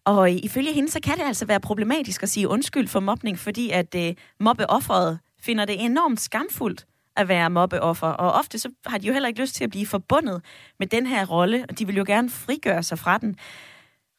[0.06, 3.40] og øh, ifølge hende, så kan det altså være problematisk at sige undskyld for mobning,
[3.40, 6.86] fordi at øh, mobbeofferet finder det enormt skamfuldt
[7.18, 9.88] at være mobbeoffer, og ofte så har de jo heller ikke lyst til at blive
[9.96, 10.38] forbundet
[10.80, 13.38] med den her rolle, og de vil jo gerne frigøre sig fra den.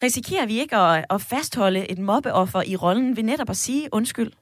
[0.02, 4.32] Risikerer vi ikke at, at fastholde et mobbeoffer i rollen ved netop at sige undskyld?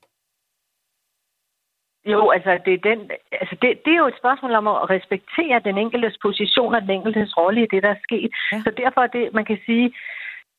[2.07, 3.11] Jo, altså, det er, den,
[3.41, 6.91] altså det, det er jo et spørgsmål om at respektere den enkeltes position og den
[6.91, 8.33] enkeltes rolle i det, der er sket.
[8.53, 8.61] Ja.
[8.65, 9.95] Så derfor er det, man kan sige,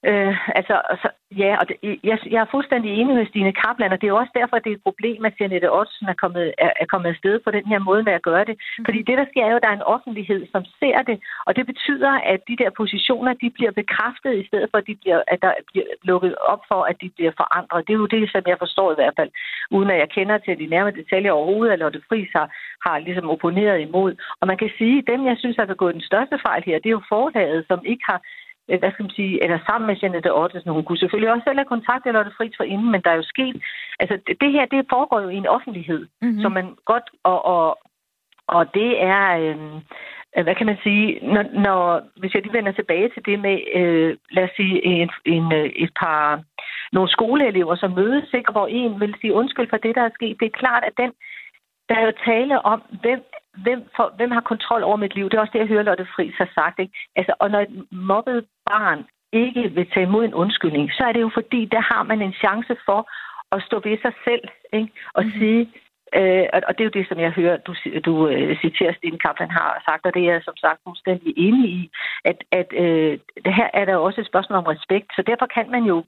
[0.09, 1.09] Øh, altså, altså,
[1.43, 4.33] ja, og det, jeg, jeg er fuldstændig enig med Stine Kapland, og det er også
[4.39, 7.39] derfor, at det er et problem, at Janette Ottsen er kommet, er, er kommet afsted
[7.39, 8.55] på den her måde med at gøre det.
[8.77, 8.85] Mm.
[8.85, 11.55] Fordi det, der sker, er jo, at der er en offentlighed, som ser det, og
[11.55, 15.21] det betyder, at de der positioner, de bliver bekræftet, i stedet for, at, de bliver,
[15.27, 17.87] at der bliver lukket op for, at de bliver forandret.
[17.87, 19.31] Det er jo det, som jeg forstår i hvert fald,
[19.71, 22.47] uden at jeg kender til de nærmere detaljer overhovedet, eller det Friis har,
[22.87, 24.11] har ligesom opponeret imod.
[24.39, 26.89] Og man kan sige, at dem, jeg synes, har begået den største fejl her, det
[26.89, 28.21] er jo forlaget, som ikke har
[28.67, 30.71] hvad skal man sige, eller sammen med Jeanette Ottesen.
[30.71, 33.15] Hun kunne selvfølgelig også selv have kontakt eller det frit for inden, men der er
[33.15, 33.55] jo sket,
[33.99, 36.41] altså det her, det foregår jo i en offentlighed, mm-hmm.
[36.41, 37.77] som man godt, og, og,
[38.47, 43.09] og det er, øh, hvad kan man sige, når, når, hvis jeg lige vender tilbage
[43.09, 46.43] til det med, øh, lad os sige, en, en, øh, et par,
[46.91, 50.39] nogle skoleelever, som mødes, ikke, hvor en vil sige undskyld for det, der er sket.
[50.39, 51.11] Det er klart, at den,
[51.89, 53.23] der er jo tale om, hvem
[53.57, 55.25] hvem, for, hvem har kontrol over mit liv?
[55.29, 56.79] Det er også det, jeg hører Lotte Friis har sagt.
[56.79, 56.93] Ikke?
[57.15, 61.21] Altså, og når et mobbet barn ikke vil tage imod en undskyldning, så er det
[61.21, 63.09] jo fordi, der har man en chance for
[63.51, 64.91] at stå ved sig selv ikke?
[65.13, 65.39] og mm-hmm.
[65.39, 65.73] sige,
[66.19, 67.71] Øh, og det er jo det, som jeg hører, du,
[68.05, 71.69] du uh, citerer Stine Kaplan har sagt, og det er jeg som sagt fuldstændig enig
[71.69, 71.89] i,
[72.25, 73.13] at, at uh,
[73.45, 76.03] det her er der også et spørgsmål om respekt, så derfor kan man jo,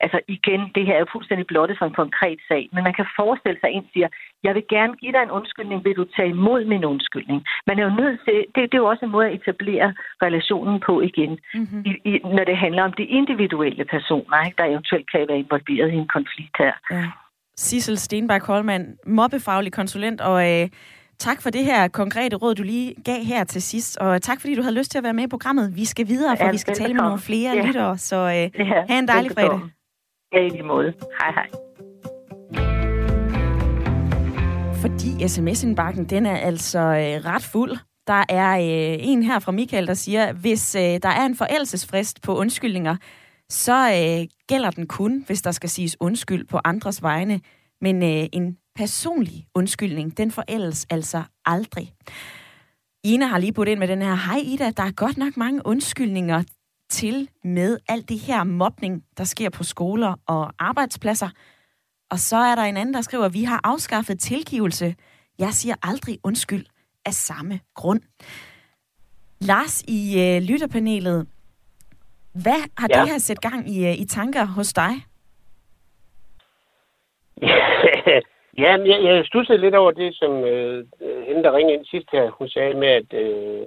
[0.00, 3.06] altså igen, det her er jo fuldstændig blottet for en konkret sag, men man kan
[3.16, 4.08] forestille sig, at en siger,
[4.42, 7.44] jeg vil gerne give dig en undskyldning, vil du tage imod min undskyldning?
[7.66, 10.80] Man er jo nødt til, det, det er jo også en måde at etablere relationen
[10.80, 11.82] på igen, mm-hmm.
[11.86, 15.92] i, i, når det handler om de individuelle personer, ikke, der eventuelt kan være involveret
[15.92, 16.72] i en konflikt her.
[16.90, 17.04] Ja.
[17.58, 20.68] Sissel Stenberg Holman, mobbefaglig konsulent, og øh,
[21.18, 24.54] tak for det her konkrete råd, du lige gav her til sidst, og tak fordi
[24.54, 25.76] du havde lyst til at være med i programmet.
[25.76, 27.66] Vi skal videre, for ja, vi skal tale med nogle flere ja.
[27.66, 29.60] lyttere, så øh, ja, have en dejlig fredag.
[30.32, 30.92] Ja, i lige måde.
[31.20, 31.48] Hej hej.
[34.80, 37.78] Fordi sms-indbakken, den er altså øh, ret fuld.
[38.06, 42.22] Der er øh, en her fra Michael, der siger, hvis øh, der er en forældelsesfrist
[42.22, 42.96] på undskyldninger,
[43.50, 47.40] så øh, gælder den kun, hvis der skal siges undskyld på andres vegne.
[47.80, 51.92] Men øh, en personlig undskyldning, den forældes altså aldrig.
[53.04, 55.66] Ina har lige budt ind med den her, hej Ida, der er godt nok mange
[55.66, 56.42] undskyldninger
[56.90, 61.28] til med alt det her mobning, der sker på skoler og arbejdspladser.
[62.10, 64.94] Og så er der en anden, der skriver, vi har afskaffet tilgivelse.
[65.38, 66.66] Jeg siger aldrig undskyld
[67.04, 68.00] af samme grund.
[69.40, 71.26] Lars i øh, lytterpanelet,
[72.32, 73.00] hvad har ja.
[73.00, 74.92] det her sat gang i, øh, i tanker hos dig?
[78.62, 80.86] ja, men jeg, jeg stussede lidt over det, som øh,
[81.26, 83.66] hende, der ringede ind sidst her, hun sagde med, at øh,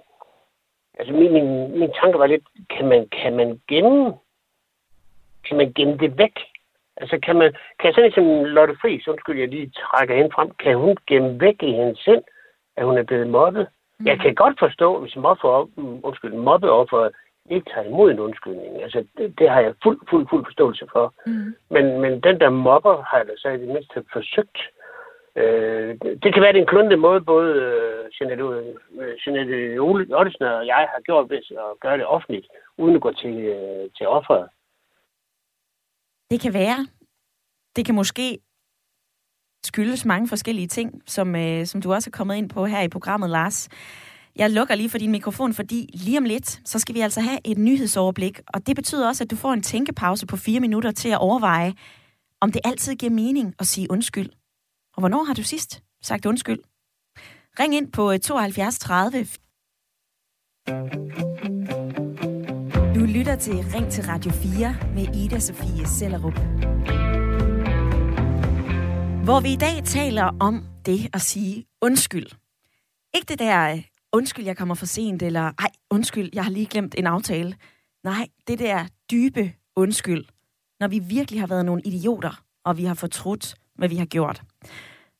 [1.00, 4.14] altså min, min, min tanke var lidt, kan man, kan man gemme,
[5.48, 6.40] kan man gemme det væk?
[6.98, 10.78] Altså kan man, kan sådan som Lotte Friis, undskyld, jeg lige trækker hende frem, kan
[10.78, 12.24] hun gemme væk i hendes sind,
[12.78, 13.68] at hun er blevet mobbet?
[14.00, 14.08] Mm.
[14.08, 15.68] Jeg kan godt forstå, hvis mobbeoffer,
[16.04, 17.10] undskyld, mobbeoffer
[17.50, 18.84] ikke tager imod en undskyldning.
[18.84, 21.14] Altså, det, det har jeg fuld, fuld, fuld forståelse for.
[21.26, 21.56] Mm.
[21.70, 24.58] Men, men den der mobber har jeg da så i det mindste forsøgt
[25.36, 29.80] Øh, det, det kan være, det er en klundet måde, både øh, Jeanette, øh, Jeanette
[30.20, 33.90] Ottesen og jeg har gjort ved at gøre det offentligt, uden at gå til, øh,
[33.98, 34.50] til offeret.
[36.32, 36.88] Det kan være.
[37.76, 38.40] Det kan måske
[39.64, 42.90] skyldes mange forskellige ting, som, øh, som du også er kommet ind på her i
[42.90, 43.70] programmet, Lars.
[44.36, 47.40] Jeg lukker lige for din mikrofon, fordi lige om lidt, så skal vi altså have
[47.46, 51.10] et nyhedsoverblik, og det betyder også, at du får en tænkepause på fire minutter til
[51.10, 51.74] at overveje,
[52.42, 54.30] om det altid giver mening at sige undskyld.
[54.94, 56.60] Og hvornår har du sidst sagt undskyld?
[57.60, 59.28] Ring ind på øh, 72 30.
[62.96, 66.40] Du lytter til Ring til Radio 4 med Ida Sofie Sellerup.
[69.24, 72.28] Hvor vi i dag taler om det at sige undskyld.
[73.16, 76.66] Ikke det der, øh, undskyld, jeg kommer for sent, eller ej, undskyld, jeg har lige
[76.66, 77.56] glemt en aftale.
[78.04, 80.26] Nej, det der dybe undskyld,
[80.80, 84.42] når vi virkelig har været nogle idioter, og vi har fortrudt, hvad vi har gjort.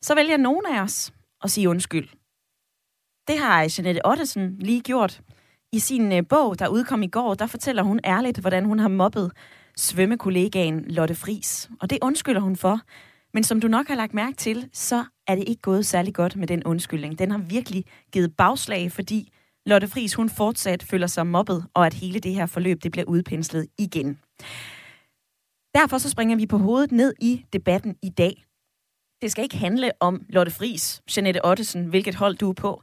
[0.02, 2.10] Så vælger nogen af os at sige undskyld.
[3.28, 5.22] Det har Jeanette Ottesen lige gjort.
[5.74, 8.88] I sin øh, bog, der udkom i går, der fortæller hun ærligt, hvordan hun har
[8.88, 9.32] mobbet
[9.78, 11.70] svømmekollegaen Lotte Fris.
[11.82, 12.80] Og det undskylder hun for.
[13.34, 16.36] Men som du nok har lagt mærke til, så er det ikke gået særlig godt
[16.36, 17.20] med den undskyldning.
[17.20, 19.34] Den har virkelig givet bagslag, fordi
[19.66, 23.06] Lotte Fris hun fortsat føler sig mobbet, og at hele det her forløb det bliver
[23.06, 24.20] udpenslet igen.
[25.76, 28.46] Derfor så springer vi på hovedet ned i debatten i dag.
[29.22, 32.82] Det skal ikke handle om Lotte Fris, Janette Ottesen, hvilket hold du er på.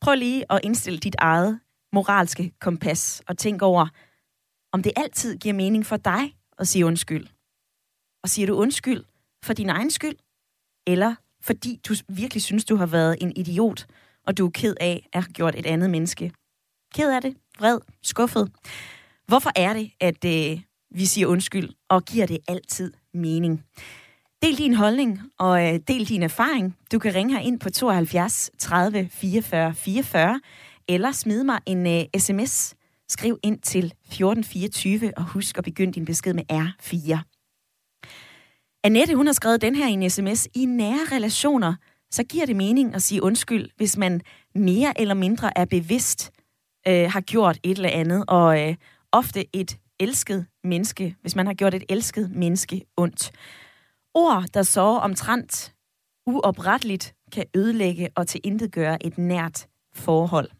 [0.00, 1.60] Prøv lige at indstille dit eget
[1.92, 3.86] moralske kompas og tænk over,
[4.72, 7.26] om det altid giver mening for dig at sige undskyld.
[8.22, 9.04] Og siger du undskyld
[9.44, 10.16] for din egen skyld,
[10.86, 13.86] eller fordi du virkelig synes, du har været en idiot,
[14.26, 16.32] og du er ked af at have gjort et andet menneske.
[16.94, 18.50] Ked af det, vred, skuffet.
[19.26, 20.60] Hvorfor er det, at øh,
[20.94, 23.64] vi siger undskyld, og giver det altid mening?
[24.42, 26.76] Del din holdning og øh, del din erfaring.
[26.92, 30.40] Du kan ringe her ind på 72 30 44 44,
[30.88, 32.74] eller smide mig en øh, sms.
[33.08, 37.29] Skriv ind til 1424, og husk at begynde din besked med R4.
[38.84, 40.48] Annette, hun har skrevet den her i en sms.
[40.54, 41.74] I nære relationer,
[42.10, 44.20] så giver det mening at sige undskyld, hvis man
[44.54, 46.30] mere eller mindre er bevidst
[46.88, 48.76] øh, har gjort et eller andet, og øh,
[49.12, 53.32] ofte et elsket menneske, hvis man har gjort et elsket menneske ondt.
[54.14, 55.74] Ord, der så omtrent
[56.26, 60.50] uopretteligt kan ødelægge og tilintetgøre et nært forhold.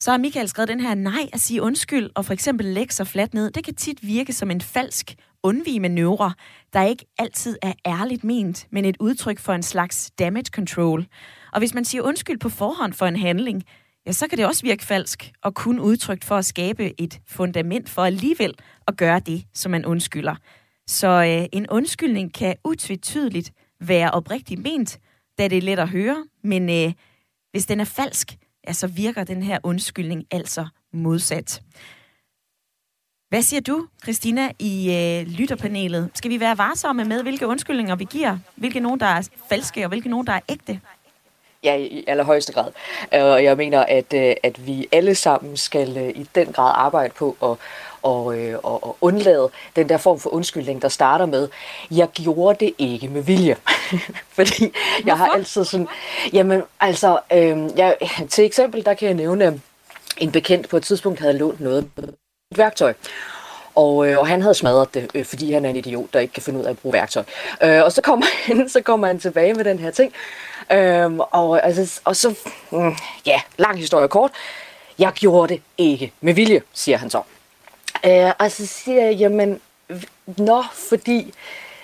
[0.00, 3.06] Så har Michael skrevet den her, nej at sige undskyld og for eksempel lægge sig
[3.06, 6.32] fladt ned, det kan tit virke som en falsk undvigemanøvre,
[6.72, 11.06] der ikke altid er ærligt ment, men et udtryk for en slags damage control.
[11.52, 13.64] Og hvis man siger undskyld på forhånd for en handling,
[14.06, 17.88] ja, så kan det også virke falsk og kun udtrykt for at skabe et fundament
[17.88, 18.54] for alligevel
[18.86, 20.34] at gøre det, som man undskylder.
[20.86, 24.98] Så øh, en undskyldning kan utvetydigt være oprigtigt ment,
[25.38, 26.92] da det er let at høre, men øh,
[27.50, 28.36] hvis den er falsk,
[28.68, 31.62] ja, så virker den her undskyldning altså modsat.
[33.28, 36.10] Hvad siger du, Christina, i øh, lytterpanelet?
[36.14, 38.38] Skal vi være varsomme med, hvilke undskyldninger vi giver?
[38.56, 40.80] Hvilke nogen, der er falske, og hvilke nogen, der er ægte?
[41.64, 42.70] Ja, i allerhøjeste grad.
[43.12, 47.14] Og jeg mener, at, øh, at vi alle sammen skal øh, i den grad arbejde
[47.14, 47.56] på at
[48.02, 51.48] og, øh, og, og undlade den der form for undskyldning, der starter med,
[51.90, 53.56] jeg gjorde det ikke med vilje.
[54.36, 55.06] Fordi Hvorfor?
[55.06, 55.88] jeg har altid sådan,
[56.32, 57.96] jamen altså, øh, jeg,
[58.30, 59.60] til eksempel, der kan jeg nævne,
[60.18, 62.14] en bekendt på et tidspunkt havde lånt noget, et
[62.56, 62.94] værktøj.
[63.74, 66.34] Og, øh, og han havde smadret det, øh, fordi han er en idiot, der ikke
[66.34, 67.24] kan finde ud af at bruge værktøj.
[67.62, 70.12] Øh, og så kommer, han, så kommer han tilbage med den her ting.
[70.72, 72.34] Øh, og, altså, og så,
[72.70, 74.30] mm, ja, lang historie kort.
[74.98, 77.22] Jeg gjorde det ikke med vilje, siger han så.
[78.06, 79.60] Øh, og så siger jeg, jamen,
[80.26, 81.34] nå, fordi...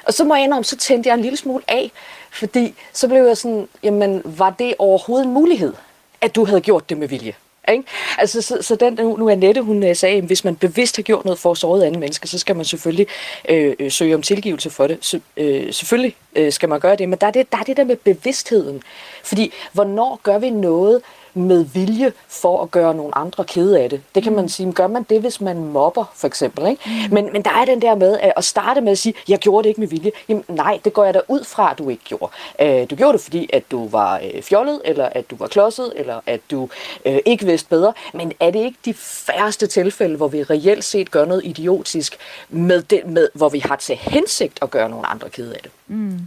[0.07, 1.90] Og så må jeg indrømme, så tændte jeg en lille smule af,
[2.31, 5.74] fordi så blev jeg sådan, jamen, var det overhovedet en mulighed,
[6.20, 7.35] at du havde gjort det med vilje?
[7.72, 7.85] Ikke?
[8.18, 10.96] Altså, så, så den, nu, Annette, er Nette, hun øh, sagde, at hvis man bevidst
[10.96, 13.07] har gjort noget for at såret andre mennesker, så skal man selvfølgelig
[13.48, 14.98] øh, øh, søge om tilgivelse for det.
[15.00, 17.77] Så, øh, selvfølgelig øh, skal man gøre det, men der er det, der er det
[17.77, 18.83] der med bevidstheden.
[19.23, 21.03] Fordi, hvornår gør vi noget,
[21.35, 24.03] med vilje for at gøre nogle andre kede af det.
[24.14, 24.49] Det kan man mm.
[24.49, 26.66] sige, gør man det, hvis man mobber, for eksempel.
[26.66, 26.83] Ikke?
[26.87, 27.14] Mm.
[27.14, 29.68] Men, men der er den der med at starte med at sige, jeg gjorde det
[29.68, 30.12] ikke med vilje.
[30.29, 32.33] Jamen, nej, det går jeg da ud fra, at du ikke gjorde.
[32.61, 35.92] Øh, du gjorde det, fordi at du var øh, fjollet, eller at du var klodset,
[35.97, 36.68] eller at du
[37.05, 37.92] øh, ikke vidste bedre.
[38.14, 42.16] Men er det ikke de færreste tilfælde, hvor vi reelt set gør noget idiotisk,
[42.49, 45.70] med den, med, hvor vi har til hensigt at gøre nogle andre kede af det?
[45.87, 46.23] Mm.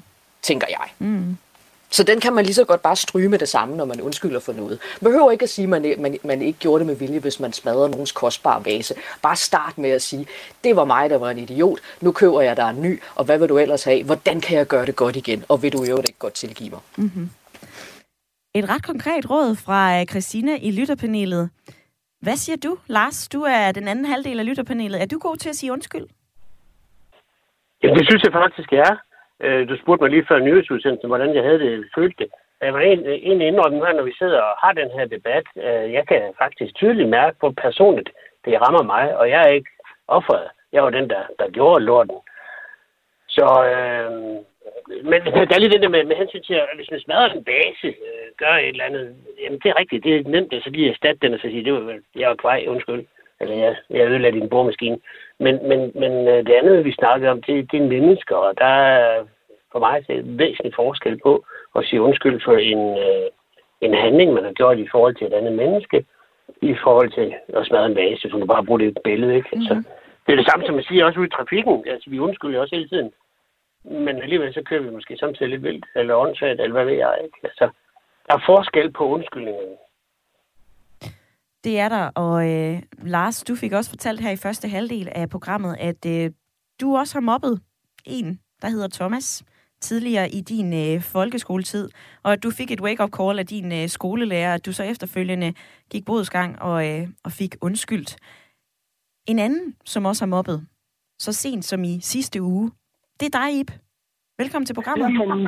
[0.47, 0.87] Tænker jeg.
[0.99, 1.37] Mm.
[1.89, 4.39] Så den kan man lige så godt bare stryge med det samme, når man undskylder
[4.39, 4.79] for noget.
[5.01, 7.39] Man behøver ikke at sige, at man, man, man ikke gjorde det med vilje, hvis
[7.39, 8.95] man smadrer nogens kostbare vase.
[9.21, 10.27] Bare start med at sige,
[10.63, 11.79] det var mig, der var en idiot.
[12.01, 14.03] Nu køber jeg dig en ny, og hvad vil du ellers have?
[14.03, 15.43] Hvordan kan jeg gøre det godt igen?
[15.49, 16.79] Og vil du jo ikke godt tilgive mig?
[16.97, 17.29] Mm-hmm.
[18.55, 21.49] Et ret konkret råd fra øh, Christina i lytterpanelet.
[22.21, 23.27] Hvad siger du, Lars?
[23.27, 25.01] Du er den anden halvdel af lytterpanelet.
[25.01, 26.05] Er du god til at sige undskyld?
[27.83, 29.06] Jamen, det synes jeg faktisk, jeg er.
[29.43, 32.29] Øh, du spurgte mig lige før nyhedsudsendelsen, hvordan jeg havde det, følt det.
[32.61, 35.45] Jeg var egentlig indrømme her, når vi sidder og har den her debat.
[35.55, 38.09] Øh, jeg kan faktisk tydeligt mærke på personligt,
[38.45, 39.69] det rammer mig, og jeg er ikke
[40.07, 40.47] offeret.
[40.73, 42.17] Jeg var den, der, der gjorde lorten.
[43.27, 44.11] Så, øh,
[45.03, 47.43] men der er lige det der med, med hensyn til, at hvis man smadrer en
[47.43, 50.89] base, øh, gør et eller andet, jamen det er rigtigt, det er nemt, så lige
[50.89, 53.05] erstatte den og så sige, det var, jeg var kvej, undskyld.
[53.41, 54.97] Eller jeg, jeg ødelagde din boremaskine.
[55.39, 58.65] Men, men, men øh, det andet, vi snakkede om, det, det er mennesker, og der
[58.65, 59.23] er
[59.71, 61.45] for mig er en væsentlig forskel på
[61.75, 63.27] at sige undskyld for en, øh,
[63.81, 66.05] en handling, man har gjort i forhold til et andet menneske,
[66.61, 69.49] i forhold til at smadre en vase, for du bare bruger det et billede, ikke?
[69.53, 69.77] Mm-hmm.
[69.77, 69.89] Altså,
[70.25, 71.83] det er det samme, som man siger også ude i trafikken.
[71.87, 73.11] Altså, vi undskylder også hele tiden.
[73.83, 77.17] Men alligevel så kører vi måske samtidig lidt vildt, eller åndssvagt, eller hvad ved jeg,
[77.23, 77.37] ikke?
[77.43, 77.69] Altså,
[78.27, 79.69] der er forskel på undskyldningen.
[81.63, 85.29] Det er der, og øh, Lars, du fik også fortalt her i første halvdel af
[85.29, 86.31] programmet, at øh,
[86.81, 87.61] du også har mobbet
[88.05, 89.43] en, der hedder Thomas,
[89.81, 91.89] tidligere i din øh, folkeskoletid,
[92.23, 95.53] og at du fik et wake-up call af din øh, skolelærer, at du så efterfølgende
[95.91, 98.15] gik bodsgang og, øh, og fik undskyldt.
[99.27, 100.67] En anden, som også har mobbet,
[101.19, 102.71] så sent som i sidste uge,
[103.19, 103.71] det er dig, Ib.
[104.37, 105.03] Velkommen til programmet.
[105.03, 105.47] Jamen,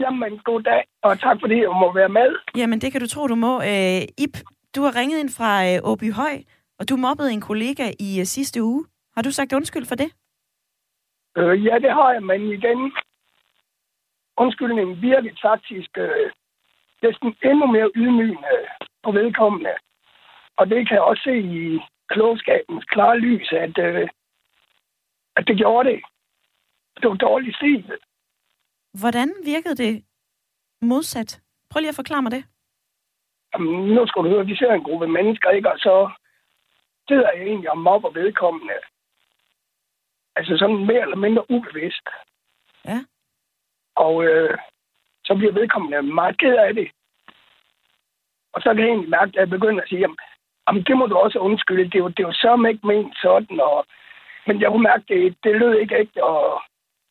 [0.00, 2.36] jamen god dag, og tak fordi jeg må være med.
[2.56, 3.62] Jamen, det kan du tro, du må.
[3.62, 4.36] Øh, Ib,
[4.78, 6.36] du har ringet ind fra øh, Åby Høj,
[6.78, 8.82] og du mobbede en kollega i øh, sidste uge.
[9.14, 10.10] Har du sagt undskyld for det?
[11.38, 12.80] Øh, ja, det har jeg, men igen,
[14.36, 16.26] undskyldningen virkede faktisk øh,
[17.02, 18.54] næsten endnu mere ydmygende
[19.04, 19.74] på vedkommende.
[20.58, 21.78] Og det kan jeg også se i
[22.12, 24.08] klogskabens klare lys, at, øh,
[25.36, 26.00] at det gjorde det.
[27.00, 27.92] Det var dårligt stil.
[29.00, 30.04] Hvordan virkede det
[30.82, 31.40] modsat?
[31.70, 32.44] Prøv lige at forklare mig det.
[33.54, 35.72] Jamen, nu skal du høre, vi ser en gruppe mennesker, ikke?
[35.72, 36.10] Og så
[37.08, 38.74] sidder jeg egentlig og mobber vedkommende.
[40.36, 42.08] Altså sådan mere eller mindre ubevidst.
[42.84, 42.98] Ja.
[43.96, 44.58] Og øh,
[45.24, 46.90] så bliver vedkommende meget ked af det.
[48.52, 50.18] Og så kan jeg egentlig mærke, at jeg begynder at sige, jamen,
[50.68, 51.84] jamen det må du også undskylde.
[51.84, 53.60] Det er jo, det er jo så ikke ment sådan.
[53.60, 53.86] Og,
[54.46, 56.62] men jeg kunne mærke, at det, det lød ikke ægte, og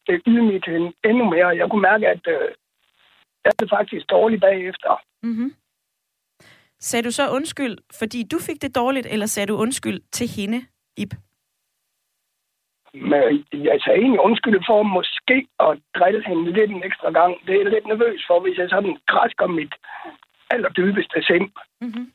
[0.07, 1.47] det ydmygte hende endnu mere.
[1.47, 2.49] Jeg kunne mærke, at øh,
[3.45, 5.01] jeg er faktisk dårligt bagefter.
[5.23, 5.53] Mm-hmm.
[6.79, 10.65] Sagde du så undskyld, fordi du fik det dårligt, eller sagde du undskyld til hende,
[10.97, 11.13] Ib?
[12.93, 17.31] Men jeg sagde egentlig undskyld for måske at drille hende lidt en ekstra gang.
[17.45, 19.73] Det er jeg lidt nervøs for, hvis jeg sådan græsker mit
[20.49, 21.49] allerdybeste sind.
[21.81, 22.11] Mm-hmm.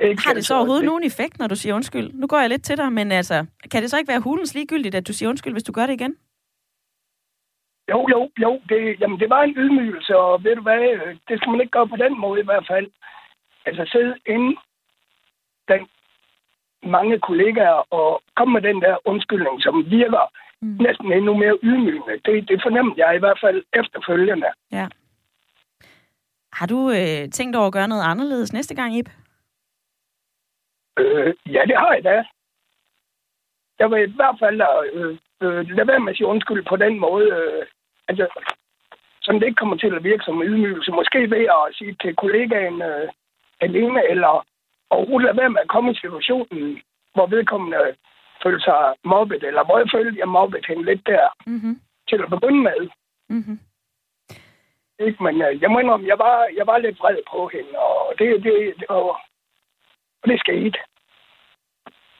[0.00, 0.86] Ikke har det så overhovedet det.
[0.86, 2.12] nogen effekt, når du siger undskyld?
[2.12, 4.94] Nu går jeg lidt til dig, men altså, kan det så ikke være hulens ligegyldigt,
[4.94, 6.16] at du siger undskyld, hvis du gør det igen?
[7.92, 8.60] Jo, jo, jo.
[8.68, 10.82] Det, jamen, det var en ydmygelse, og ved du hvad,
[11.28, 12.90] det skal man ikke gøre på den måde i hvert fald.
[13.66, 14.56] Altså sidde inden
[15.68, 15.82] den
[16.82, 20.24] mange kollegaer og komme med den der undskyldning, som virker
[20.62, 20.76] mm.
[20.80, 22.20] næsten endnu mere ydmygende.
[22.24, 24.46] Det, det fornemmer jeg i hvert fald efterfølgende.
[24.72, 24.86] Ja.
[26.52, 29.10] Har du øh, tænkt over at gøre noget anderledes næste gang, Ip?
[30.98, 32.24] Øh, ja, det har jeg da.
[33.78, 34.60] Jeg vil i hvert fald
[34.92, 37.66] øh, øh, lade være med at sige undskyld på den måde, øh,
[38.20, 38.30] at
[39.22, 40.92] sådan det ikke kommer til at virke som ydmygelse.
[40.92, 43.08] Måske ved at sige til kollegaen øh,
[43.60, 44.46] alene, eller
[44.90, 46.82] overhovedet lade være med at komme i situationen,
[47.14, 47.96] hvor vedkommende
[48.42, 51.80] føler sig mobbet, eller hvor jeg følte, jeg mobbet hende lidt der, mm-hmm.
[52.08, 52.80] til at begynde med.
[53.28, 53.58] Mm-hmm.
[55.06, 58.14] Ikke, men øh, jeg må indrømme, jeg var, jeg var lidt vred på hende, og
[58.18, 59.08] det, det, det, og,
[60.22, 60.78] og det skete.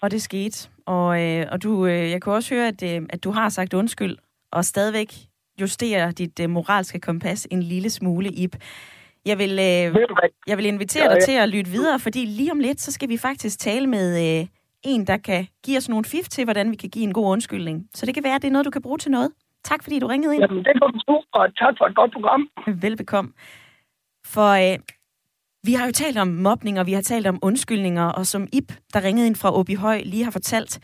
[0.02, 0.70] Og det skete.
[0.86, 3.74] Og, øh, og du, øh, jeg kunne også høre, at, øh, at du har sagt
[3.74, 4.16] undskyld,
[4.52, 5.08] og stadigvæk
[5.62, 8.56] justerer dit øh, moralske kompas en lille smule, Ip.
[9.26, 9.96] Jeg vil, øh,
[10.46, 13.16] jeg vil invitere dig til at lytte videre, fordi lige om lidt, så skal vi
[13.16, 14.46] faktisk tale med øh,
[14.82, 17.88] en, der kan give os nogle fif til, hvordan vi kan give en god undskyldning.
[17.94, 19.30] Så det kan være, at det er noget, du kan bruge til noget.
[19.64, 20.42] Tak, fordi du ringede ind.
[20.42, 22.48] Jamen, det kom du, og tak for et godt program.
[22.82, 23.32] Velbekomme.
[24.26, 24.78] For øh,
[25.66, 28.72] vi har jo talt om mobning, og vi har talt om undskyldninger, og som Ip,
[28.94, 30.80] der ringede ind fra Åby Høj, lige har fortalt,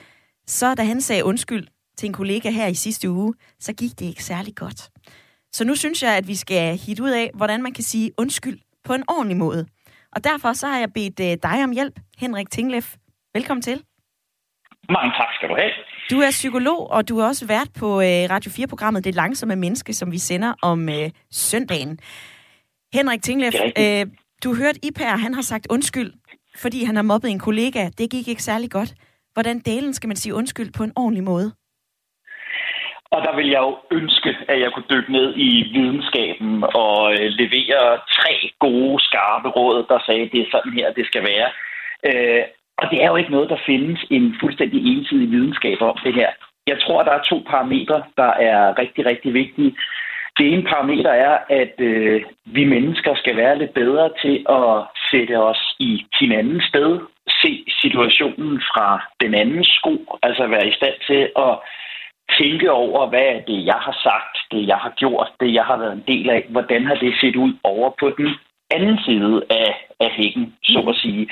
[0.47, 1.67] så da han sagde undskyld
[1.99, 4.81] til en kollega her i sidste uge, så gik det ikke særlig godt.
[5.53, 8.59] Så nu synes jeg, at vi skal hit ud af, hvordan man kan sige undskyld
[8.85, 9.67] på en ordentlig måde.
[10.13, 12.95] Og derfor så har jeg bedt uh, dig om hjælp, Henrik Tinglef.
[13.35, 13.83] Velkommen til.
[14.91, 15.71] Mange tak skal du have.
[16.11, 19.93] Du er psykolog, og du er også vært på øh, Radio 4-programmet Det Langsomme Menneske,
[19.93, 21.99] som vi sender om øh, søndagen.
[22.95, 24.07] Henrik Tinglef, øh,
[24.45, 26.13] du hørte Iper, han har sagt undskyld,
[26.57, 27.91] fordi han har mobbet en kollega.
[27.99, 28.95] Det gik ikke særlig godt.
[29.33, 31.53] Hvordan delen skal man sige undskyld på en ordentlig måde?
[33.11, 37.27] Og der vil jeg jo ønske, at jeg kunne dykke ned i videnskaben og øh,
[37.41, 41.49] levere tre gode, skarpe råd, der sagde, at det er sådan her, det skal være.
[42.09, 42.43] Øh,
[42.79, 46.31] og det er jo ikke noget, der findes en fuldstændig ensidig videnskab om det her.
[46.67, 49.77] Jeg tror, der er to parametre, der er rigtig, rigtig vigtige.
[50.39, 54.73] Det ene parameter er, at øh, vi mennesker skal være lidt bedre til at
[55.11, 57.01] sætte os i hinandens sted,
[57.43, 61.59] se situationen fra den anden sko, altså være i stand til at
[62.39, 65.77] tænke over, hvad er det, jeg har sagt, det, jeg har gjort, det, jeg har
[65.77, 68.31] været en del af, hvordan har det set ud over på den
[68.71, 71.29] anden side af, af hækken, så at sige.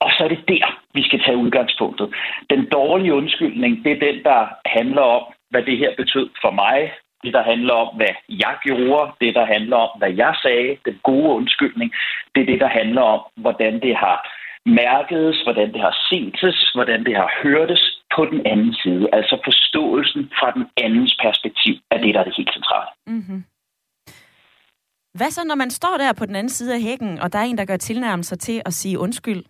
[0.00, 2.14] Og så er det der, vi skal tage udgangspunktet.
[2.50, 6.92] Den dårlige undskyldning, det er den, der handler om, hvad det her betød for mig,
[7.24, 11.00] det, der handler om, hvad jeg gjorde, det, der handler om, hvad jeg sagde, den
[11.02, 11.92] gode undskyldning,
[12.34, 14.28] det er det, der handler om, hvordan det har
[14.66, 19.08] mærkedes, hvordan det har setes, hvordan det har hørtes på den anden side.
[19.12, 22.90] Altså forståelsen fra den andens perspektiv er det, der er det helt centrale.
[23.06, 23.44] Mm-hmm.
[25.18, 27.42] Hvad så, når man står der på den anden side af hækken, og der er
[27.42, 29.44] en, der gør tilnærmelser til at sige undskyld?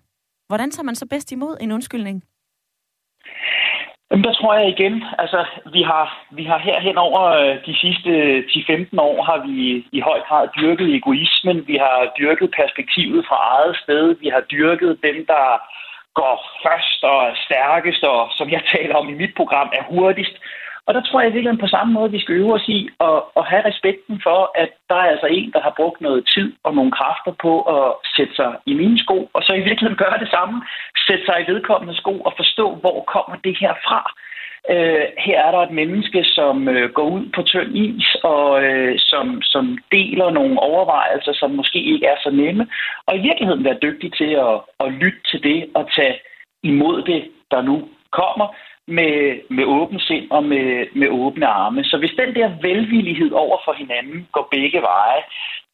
[0.48, 2.22] Hvordan tager man så bedst imod en undskyldning?
[4.10, 5.40] Jamen, der tror jeg igen, altså
[5.72, 10.20] vi har, vi har herhen over øh, de sidste 10-15 år, har vi i høj
[10.28, 15.44] grad dyrket egoismen, vi har dyrket perspektivet fra eget sted, vi har dyrket dem, der
[16.14, 20.36] går først og er stærkest, og som jeg taler om i mit program, er hurtigst.
[20.86, 23.44] Og der tror jeg virkelig på samme måde, vi skal øve os i at, at
[23.50, 26.92] have respekten for, at der er altså en, der har brugt noget tid og nogle
[26.92, 27.86] kræfter på at
[28.16, 30.62] sætte sig i mine sko, og så i virkeligheden gøre det samme,
[31.06, 34.00] sætte sig i vedkommende sko og forstå, hvor kommer det her fra.
[34.68, 38.98] Øh, her er der et menneske, som øh, går ud på tynd is og øh,
[38.98, 42.66] som, som deler nogle overvejelser, som måske ikke er så nemme,
[43.06, 46.16] og i virkeligheden være dygtig til at, at lytte til det og tage
[46.62, 48.54] imod det, der nu kommer,
[48.98, 51.84] med, med åben sind og med, med åbne arme.
[51.84, 55.22] Så hvis den der velvillighed over for hinanden går begge veje,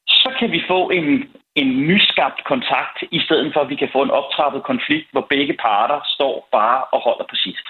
[0.09, 1.09] så kan vi få en,
[1.55, 5.55] en nyskabt kontakt, i stedet for at vi kan få en optrappet konflikt, hvor begge
[5.67, 7.67] parter står bare og holder på sidst.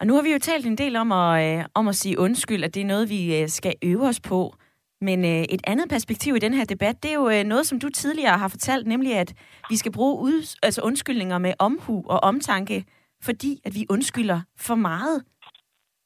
[0.00, 2.64] Og nu har vi jo talt en del om at, øh, om at sige undskyld,
[2.64, 4.54] at det er noget, vi øh, skal øve os på.
[5.00, 7.80] Men øh, et andet perspektiv i den her debat, det er jo øh, noget, som
[7.80, 9.34] du tidligere har fortalt, nemlig at
[9.70, 12.84] vi skal bruge ud, altså undskyldninger med omhu og omtanke
[13.22, 15.24] fordi at vi undskylder for meget.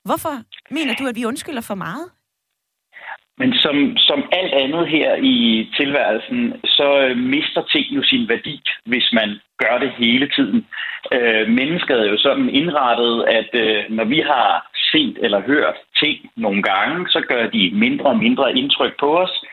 [0.05, 2.11] Hvorfor mener du, at vi undskylder for meget?
[3.39, 8.63] Men som, som alt andet her i tilværelsen, så øh, mister ting jo sin værdi,
[8.87, 10.67] hvis man gør det hele tiden.
[11.13, 16.19] Øh, mennesket er jo sådan indrettet, at øh, når vi har set eller hørt ting
[16.37, 19.45] nogle gange, så gør de mindre og mindre indtryk på os.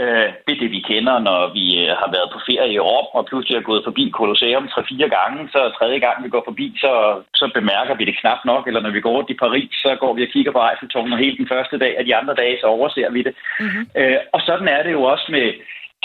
[0.00, 3.08] Øh, det er det, vi kender, når vi øh, har været på ferie i Rom,
[3.16, 6.92] og pludselig har gået forbi Colosseum tre-fire gange, så tredje gang, vi går forbi, så,
[7.34, 10.12] så bemærker vi det knap nok, eller når vi går rundt i Paris, så går
[10.14, 12.66] vi og kigger på Eiffeltårnet, og helt den første dag, og de andre dage, så
[12.66, 13.34] overser vi det.
[13.60, 13.84] Mm-hmm.
[14.00, 15.46] Øh, og sådan er det jo også med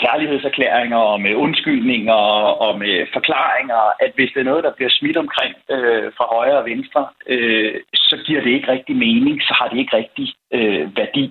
[0.02, 2.20] kærlighedserklæringer og med undskyldninger
[2.66, 6.58] og med forklaringer, at hvis det er noget, der bliver smidt omkring øh, fra højre
[6.58, 10.96] og venstre, øh, så giver det ikke rigtig mening, så har det ikke rigtig øh,
[10.96, 11.26] værdi.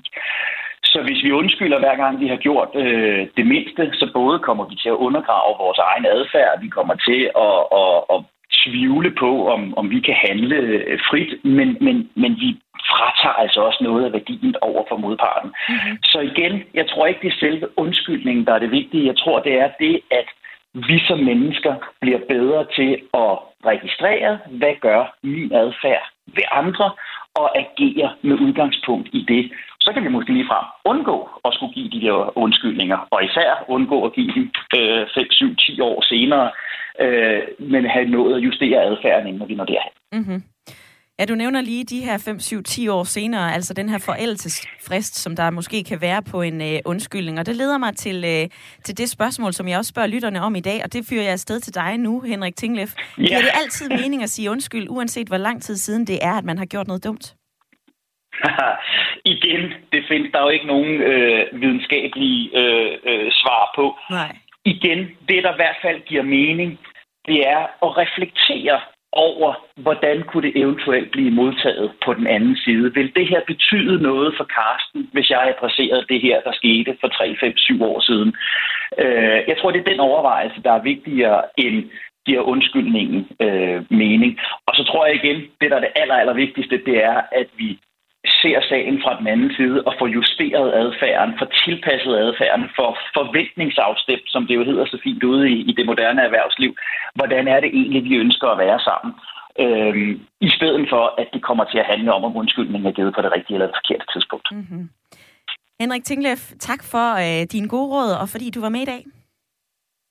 [0.94, 4.66] Så hvis vi undskylder hver gang, vi har gjort øh, det mindste, så både kommer
[4.70, 8.20] vi til at undergrave vores egen adfærd, vi kommer til at, at, at
[8.64, 12.50] tvivle på, om, om vi kan handle øh, frit, men, men, men vi
[12.92, 15.52] fratager altså også noget af værdien over for modparten.
[15.70, 15.98] Mm-hmm.
[16.04, 19.08] Så igen, jeg tror ikke, det er selve undskyldningen, der er det vigtige.
[19.08, 20.28] Jeg tror, det er det, at
[20.74, 23.34] vi som mennesker bliver bedre til at
[23.66, 26.92] registrere, hvad gør min adfærd ved andre,
[27.36, 29.52] og agere med udgangspunkt i det
[29.86, 33.50] så kan vi måske lige frem undgå at skulle give de der undskyldninger, og især
[33.68, 34.46] undgå at give dem
[34.78, 36.52] øh, 5, 7, 10 år senere,
[37.04, 39.94] øh, men have nået at justere adfærden, inden vi når derhen.
[40.18, 40.44] Mm-hmm.
[41.20, 45.16] Ja, du nævner lige de her 5, 7, 10 år senere, altså den her forældelsesfrist,
[45.16, 47.40] som der måske kan være på en øh, undskyldning.
[47.40, 48.50] Og det leder mig til, øh,
[48.84, 51.32] til det spørgsmål, som jeg også spørger lytterne om i dag, og det fyrer jeg
[51.32, 52.94] afsted til dig nu, Henrik Tinglef.
[53.18, 53.24] Ja.
[53.24, 56.46] Giver det altid mening at sige undskyld, uanset hvor lang tid siden det er, at
[56.46, 57.36] man har gjort noget dumt?
[59.34, 63.98] Igen, det findes der jo ikke nogen øh, videnskabelige øh, øh, svar på.
[64.10, 64.36] Nej.
[64.66, 66.80] Igen, det der i hvert fald giver mening,
[67.28, 68.80] det er at reflektere
[69.12, 72.94] over, hvordan kunne det eventuelt blive modtaget på den anden side.
[72.94, 77.08] Vil det her betyde noget for Karsten, hvis jeg adresserede det her, der skete for
[77.08, 78.36] 3, 5, 7 år siden?
[78.98, 81.84] Øh, jeg tror, det er den overvejelse, der er vigtigere end
[82.26, 84.40] giver undskyldningen øh, mening.
[84.68, 87.48] Og så tror jeg igen, det der er det aller, aller vigtigste, det er, at
[87.58, 87.80] vi
[88.26, 94.28] ser sagen fra den anden side og får justeret adfærden, får tilpasset adfærden, for forventningsafstemt,
[94.34, 96.76] som det jo hedder så fint ude i, i det moderne erhvervsliv.
[97.16, 99.14] Hvordan er det egentlig, vi ønsker at være sammen?
[99.64, 100.12] Øhm,
[100.42, 103.22] I stedet for, at det kommer til at handle om, om undskyldningen er givet på
[103.22, 104.48] det rigtige eller det forkerte tidspunkt.
[104.52, 104.90] Mm-hmm.
[105.80, 109.04] Henrik Tinglef, tak for øh, din gode råd, og fordi du var med i dag.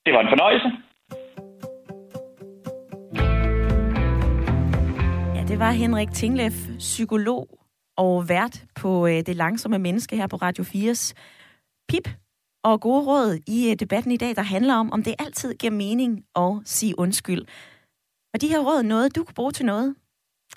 [0.06, 0.68] Det var en fornøjelse.
[5.36, 7.61] Ja, det var Henrik Tinglef, psykolog
[7.96, 11.12] og vært på øh, Det Langsomme Menneske her på Radio 4's
[11.88, 12.08] PIP
[12.64, 15.72] og gode råd i øh, debatten i dag, der handler om, om det altid giver
[15.72, 17.42] mening at sige undskyld.
[18.34, 19.94] Og de her råd noget, du kan bruge til noget.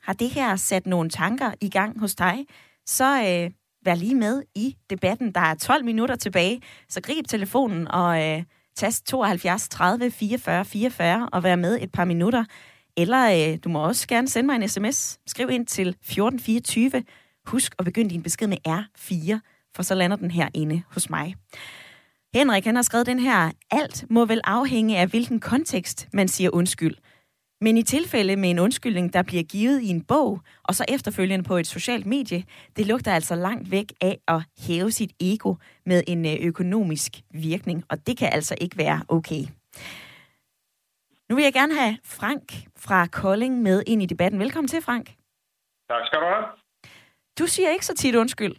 [0.04, 2.46] Har det her sat nogle tanker i gang hos dig,
[2.86, 3.52] så øh,
[3.86, 5.32] vær lige med i debatten.
[5.32, 8.44] Der er 12 minutter tilbage, så grib telefonen og øh,
[8.76, 12.46] tast 72 30 44 44 og vær med et par minutter.
[12.98, 15.20] Eller øh, du må også gerne sende mig en sms.
[15.28, 17.04] Skriv ind til 1424.
[17.48, 19.40] Husk at begynde din besked med R4,
[19.76, 21.36] for så lander den her inde hos mig.
[22.34, 26.50] Henrik han har skrevet den her, alt må vel afhænge af hvilken kontekst man siger
[26.50, 26.96] undskyld.
[27.62, 31.46] Men i tilfælde med en undskyldning, der bliver givet i en bog, og så efterfølgende
[31.46, 32.44] på et socialt medie,
[32.76, 37.84] det lugter altså langt væk af at hæve sit ego med en øh, økonomisk virkning,
[37.90, 39.44] og det kan altså ikke være okay.
[41.30, 44.40] Nu vil jeg gerne have Frank fra Kolding med ind i debatten.
[44.40, 45.06] Velkommen til, Frank.
[45.90, 46.65] Tak skal du have.
[47.40, 48.56] Du siger ikke så tit undskyld.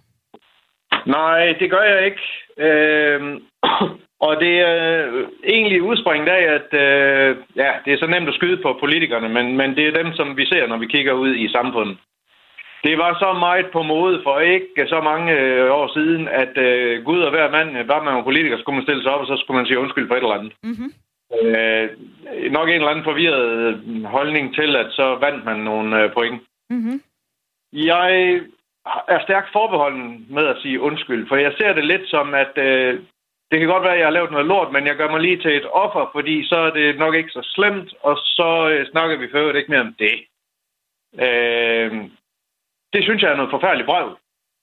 [1.07, 2.23] Nej, det gør jeg ikke.
[2.59, 3.41] Øh,
[4.27, 8.35] og det er øh, egentlig udspringet af, at øh, ja, det er så nemt at
[8.35, 11.35] skyde på politikerne, men, men det er dem, som vi ser, når vi kigger ud
[11.35, 11.97] i samfundet.
[12.85, 17.05] Det var så meget på mode for ikke så mange øh, år siden, at øh,
[17.05, 19.37] Gud og hver mand, var man var politiker, skulle man stille sig op, og så
[19.37, 20.53] skulle man sige undskyld for et eller andet.
[20.63, 20.91] Mm-hmm.
[21.35, 21.89] Øh,
[22.51, 26.41] nok en eller anden forvirret holdning til, at så vandt man nogle øh, point.
[26.71, 27.01] Mm-hmm.
[27.73, 28.41] Jeg
[29.09, 33.01] er stærkt forbeholden med at sige undskyld, for jeg ser det lidt som, at øh,
[33.51, 35.43] det kan godt være, at jeg har lavet noget lort, men jeg gør mig lige
[35.43, 39.17] til et offer, fordi så er det nok ikke så slemt, og så øh, snakker
[39.17, 40.17] vi før ikke mere om det.
[41.27, 41.91] Øh,
[42.93, 44.17] det synes jeg er noget forfærdeligt brøv.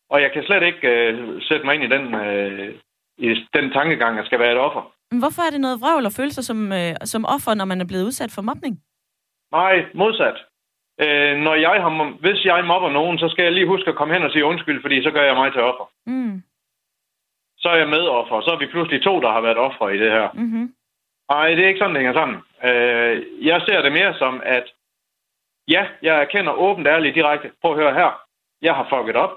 [0.09, 2.75] Og jeg kan slet ikke øh, sætte mig ind i den, øh,
[3.17, 4.93] i den tankegang, at jeg skal være et offer.
[5.11, 7.81] Men hvorfor er det noget vrøvl at føle sig som, øh, som offer, når man
[7.81, 8.75] er blevet udsat for mobning?
[9.51, 10.37] Nej, modsat.
[11.03, 14.13] Øh, når jeg har, hvis jeg mobber nogen, så skal jeg lige huske at komme
[14.13, 15.85] hen og sige undskyld, fordi så gør jeg mig til offer.
[16.05, 16.43] Mm.
[17.57, 20.11] Så er jeg medoffer, så er vi pludselig to, der har været offer i det
[20.11, 20.29] her.
[20.33, 20.73] Mm-hmm.
[21.29, 22.37] Nej, det er ikke sådan, det hænger sammen.
[22.63, 24.65] Øh, jeg ser det mere som, at
[25.67, 27.51] ja, jeg erkender åbent, ærligt, direkte.
[27.61, 28.21] Prøv at høre her.
[28.61, 29.33] Jeg har fucket op.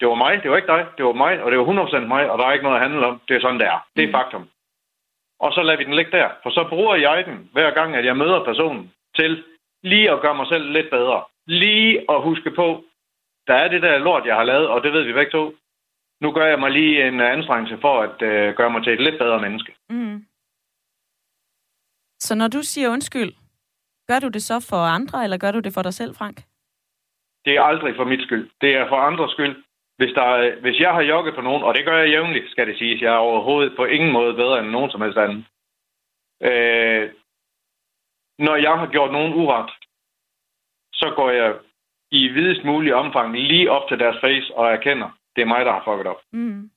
[0.00, 2.30] Det var mig, det var ikke dig, det var mig, og det var 100% mig,
[2.30, 3.20] og der er ikke noget at handle om.
[3.28, 3.86] Det er sådan, det er.
[3.96, 4.48] Det er faktum.
[5.40, 6.28] Og så lader vi den ligge der.
[6.42, 9.44] For så bruger jeg den, hver gang, at jeg møder personen, til
[9.84, 11.24] lige at gøre mig selv lidt bedre.
[11.46, 12.84] Lige at huske på,
[13.46, 15.54] der er det der lort, jeg har lavet, og det ved vi begge to.
[16.20, 19.18] Nu gør jeg mig lige en anstrengelse for at øh, gøre mig til et lidt
[19.18, 19.72] bedre menneske.
[19.90, 20.26] Mm.
[22.18, 23.32] Så når du siger undskyld,
[24.08, 26.36] gør du det så for andre, eller gør du det for dig selv, Frank?
[27.44, 28.50] Det er aldrig for mit skyld.
[28.60, 29.64] Det er for andres skyld.
[29.96, 32.78] Hvis, der, hvis jeg har jogget på nogen, og det gør jeg jævnligt, skal det
[32.78, 35.46] siges, jeg er overhovedet på ingen måde bedre end nogen som helst anden.
[36.42, 37.10] Øh,
[38.38, 39.70] når jeg har gjort nogen uret,
[40.92, 41.54] så går jeg
[42.10, 45.72] i videst mulig omfang lige op til deres face og erkender, det er mig, der
[45.72, 46.20] har fucket op.
[46.32, 46.70] Mm.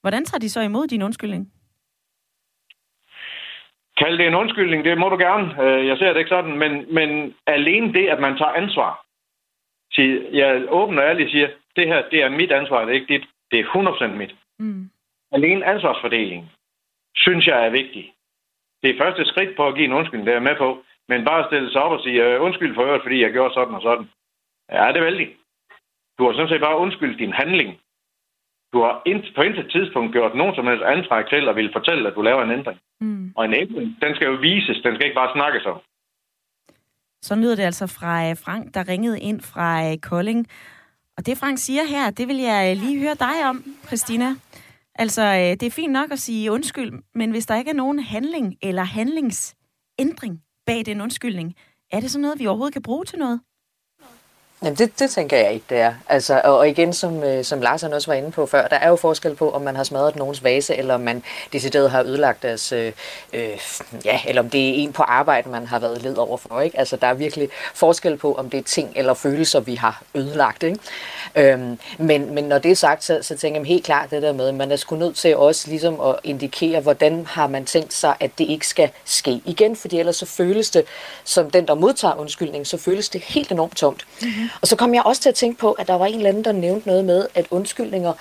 [0.00, 1.52] Hvordan tager de så imod din undskyldning?
[3.96, 5.62] Kald det en undskyldning, det må du gerne.
[5.64, 9.04] Øh, jeg ser det ikke sådan, men, men alene det, at man tager ansvar.
[10.32, 13.26] Jeg åbent og ærligt siger, det her, det er mit ansvar, det er ikke dit.
[13.50, 14.34] Det er 100% mit.
[14.58, 14.90] Mm.
[15.32, 16.52] Alene ansvarsfordeling,
[17.16, 18.12] synes jeg er vigtig.
[18.84, 20.68] Det er første skridt på at give en undskyldning, det er med på.
[21.08, 23.74] Men bare stille sig op og sige, øh, undskyld for øvrigt, fordi jeg gjorde sådan
[23.74, 24.06] og sådan.
[24.72, 25.28] Ja, det er vældig.
[26.18, 27.70] Du har sådan set bare undskyldt din handling.
[28.72, 28.94] Du har
[29.36, 32.42] på intet tidspunkt gjort nogen som helst antræk til at ville fortælle, at du laver
[32.42, 32.78] en ændring.
[33.00, 33.32] Mm.
[33.36, 35.78] Og en ændring, den skal jo vises, den skal ikke bare snakkes om.
[37.22, 40.46] Så lyder det altså fra øh, Frank, der ringede ind fra øh, Kolding.
[41.16, 44.28] Og det Frank siger her, det vil jeg øh, lige høre dig om, Christina.
[44.94, 47.98] Altså, øh, det er fint nok at sige undskyld, men hvis der ikke er nogen
[47.98, 51.54] handling eller handlingsændring bag den undskyldning,
[51.90, 53.40] er det så noget, vi overhovedet kan bruge til noget?
[54.62, 55.94] Jamen det, det tænker jeg ikke, det er.
[56.08, 58.88] Altså, og, og igen, som, øh, som Lars også var inde på før, der er
[58.88, 62.42] jo forskel på, om man har smadret nogens vase, eller om man decideret har ødelagt
[62.42, 62.92] deres, øh,
[63.32, 63.48] øh,
[64.04, 66.60] ja, eller om det er en på arbejde, man har været led over for.
[66.60, 66.78] Ikke?
[66.78, 70.62] Altså, der er virkelig forskel på, om det er ting eller følelser, vi har ødelagt.
[70.62, 70.78] Ikke?
[71.36, 74.32] Øhm, men, men når det er sagt, så, så tænker jeg helt klart det der
[74.32, 77.94] med, at man er sgu nødt til også ligesom at indikere, hvordan har man tænkt
[77.94, 80.84] sig, at det ikke skal ske igen, fordi ellers så føles det,
[81.24, 84.06] som den, der modtager undskyldning, så føles det helt enormt tomt.
[84.22, 84.43] Mm-hmm.
[84.60, 86.44] Og så kom jeg også til at tænke på, at der var en eller anden,
[86.44, 88.12] der nævnte noget med, at undskyldninger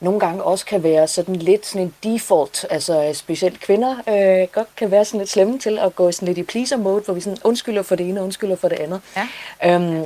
[0.00, 4.76] nogle gange også kan være sådan lidt sådan en default, altså specielt kvinder øh, godt
[4.76, 7.20] kan være sådan lidt slemme til at gå sådan lidt i pleaser mode, hvor vi
[7.20, 9.00] sådan undskylder for det ene og undskylder for det andet.
[9.16, 9.74] Ja.
[9.74, 10.04] Øhm,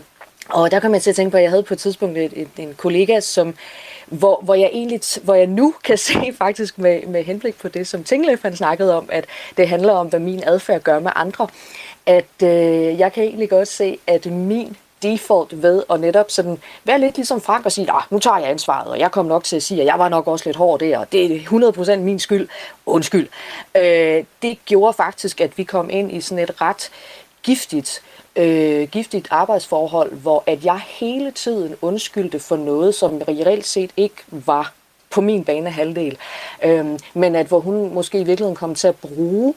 [0.48, 2.32] og der kom jeg til at tænke på, at jeg havde på et tidspunkt et,
[2.36, 3.54] et, en kollega, som,
[4.06, 7.86] hvor, hvor, jeg egentlig, hvor jeg nu kan se faktisk med, med henblik på det,
[7.86, 9.24] som Tinglef han snakkede om, at
[9.56, 11.48] det handler om, hvad min adfærd gør med andre,
[12.06, 17.00] at øh, jeg kan egentlig godt se, at min default ved at netop sådan være
[17.00, 19.56] lidt ligesom Frank og sige, ah, nu tager jeg ansvaret, og jeg kommer nok til
[19.56, 22.18] at sige, at jeg var nok også lidt hård der, og det er 100% min
[22.18, 22.48] skyld.
[22.86, 23.28] Undskyld.
[23.76, 26.90] Øh, det gjorde faktisk, at vi kom ind i sådan et ret
[27.42, 28.02] giftigt
[28.36, 34.22] øh, giftigt arbejdsforhold, hvor at jeg hele tiden undskyldte for noget, som reelt set ikke
[34.28, 34.72] var
[35.10, 36.18] på min bane halvdel.
[36.64, 39.54] Øh, men at hvor hun måske i virkeligheden kom til at bruge,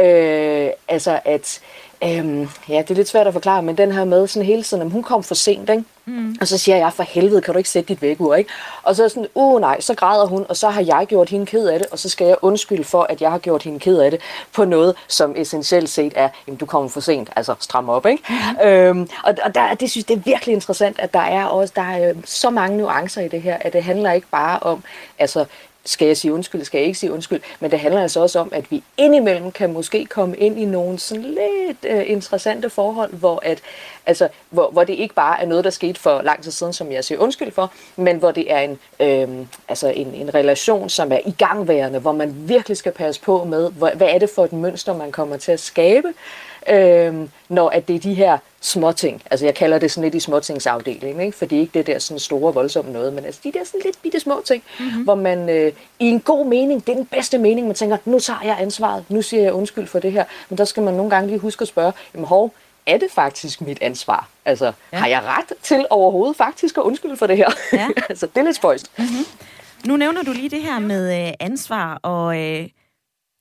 [0.00, 1.60] øh, altså at
[2.04, 4.82] Øhm, ja, det er lidt svært at forklare, men den her med sådan hele tiden,
[4.82, 5.84] at hun kom for sent, ikke?
[6.04, 6.36] Mm.
[6.40, 8.50] Og så siger jeg, for helvede, kan du ikke sætte dit vækkeur, ikke?
[8.82, 11.46] Og så er sådan, uh nej, så græder hun, og så har jeg gjort hende
[11.46, 13.98] ked af det, og så skal jeg undskylde for, at jeg har gjort hende ked
[13.98, 14.20] af det,
[14.52, 18.22] på noget, som essentielt set er, jamen du kommer for sent, altså stram op, ikke?
[18.28, 18.66] Mm.
[18.68, 21.82] Øhm, og og der, det synes det er virkelig interessant, at der er også der
[21.82, 24.82] er øh, så mange nuancer i det her, at det handler ikke bare om,
[25.18, 25.44] altså
[25.86, 28.48] skal jeg sige undskyld, skal jeg ikke sige undskyld, men det handler altså også om,
[28.52, 33.40] at vi indimellem kan måske komme ind i nogle sådan lidt øh, interessante forhold, hvor,
[33.42, 33.58] at,
[34.06, 36.92] altså, hvor, hvor det ikke bare er noget, der skete for lang tid siden, som
[36.92, 41.12] jeg siger undskyld for, men hvor det er en, øh, altså en, en relation, som
[41.12, 44.52] er igangværende, hvor man virkelig skal passe på med, hvad, hvad er det for et
[44.52, 46.12] mønster, man kommer til at skabe,
[46.70, 49.22] øh, når at det er de her småting.
[49.30, 51.38] Altså jeg kalder det sådan lidt i småtingsafdelingen, ikke?
[51.38, 54.20] fordi ikke det der sådan store voldsomme noget, men altså de der sådan lidt bitte
[54.20, 55.02] små ting, mm-hmm.
[55.02, 58.18] hvor man øh, i en god mening, det er den bedste mening, man tænker, nu
[58.18, 61.10] tager jeg ansvaret, nu siger jeg undskyld for det her, men der skal man nogle
[61.10, 62.52] gange lige huske at spørge, jamen hov,
[62.86, 64.28] er det faktisk mit ansvar?
[64.44, 64.98] Altså, ja.
[64.98, 67.50] har jeg ret til overhovedet faktisk at undskylde for det her?
[67.72, 67.88] Ja.
[68.08, 68.90] altså, det er lidt spøjst.
[68.98, 69.26] Mm-hmm.
[69.84, 72.68] Nu nævner du lige det her med øh, ansvar, og øh,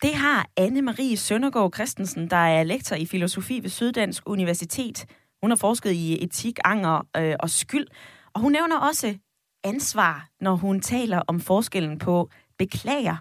[0.02, 5.06] det har Anne-Marie Søndergaard Christensen, der er lektor i filosofi ved Syddansk Universitet.
[5.42, 7.88] Hun har forsket i etik, anger øh, og skyld.
[8.34, 9.16] Og hun nævner også
[9.64, 13.18] ansvar, når hun taler om forskellen på beklager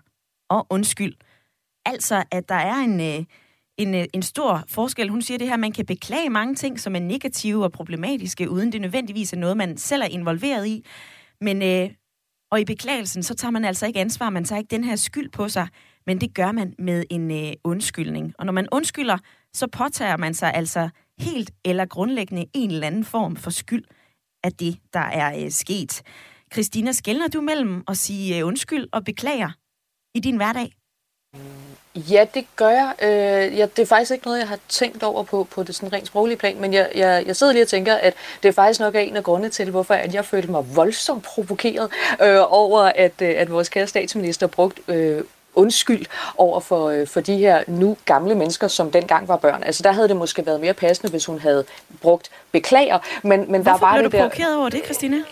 [0.50, 1.14] og undskyld.
[1.86, 3.24] Altså, at der er en, øh,
[3.78, 5.08] en, øh, en stor forskel.
[5.08, 8.50] Hun siger det her, at man kan beklage mange ting, som er negative og problematiske,
[8.50, 10.84] uden det nødvendigvis er noget, man selv er involveret i.
[11.40, 11.90] Men, øh,
[12.50, 15.30] og i beklagelsen, så tager man altså ikke ansvar, man tager ikke den her skyld
[15.30, 15.68] på sig
[16.07, 18.34] men det gør man med en øh, undskyldning.
[18.38, 19.18] Og når man undskylder,
[19.55, 20.88] så påtager man sig altså
[21.18, 23.84] helt eller grundlæggende en eller anden form for skyld
[24.44, 26.02] af det, der er øh, sket.
[26.52, 29.50] Christina, skældner du mellem at sige øh, undskyld og beklager
[30.14, 30.72] i din hverdag?
[31.96, 32.94] Ja, det gør jeg.
[33.02, 35.92] Øh, ja, det er faktisk ikke noget, jeg har tænkt over på, på det sådan
[35.92, 38.80] rent sproglige plan, men jeg, jeg, jeg sidder lige og tænker, at det er faktisk
[38.80, 41.90] nok en af grundene til, hvorfor at jeg følte mig voldsomt provokeret
[42.22, 45.24] øh, over, at, øh, at vores kære statsminister brugte øh,
[45.55, 46.07] undskyld
[46.38, 49.62] over for, øh, for de her nu gamle mennesker, som dengang var børn.
[49.62, 51.64] Altså der havde det måske været mere passende, hvis hun havde
[52.02, 52.98] brugt beklager.
[53.22, 54.22] Men, men Hvorfor der var blev det du der...
[54.22, 55.24] provokeret over det, Christine?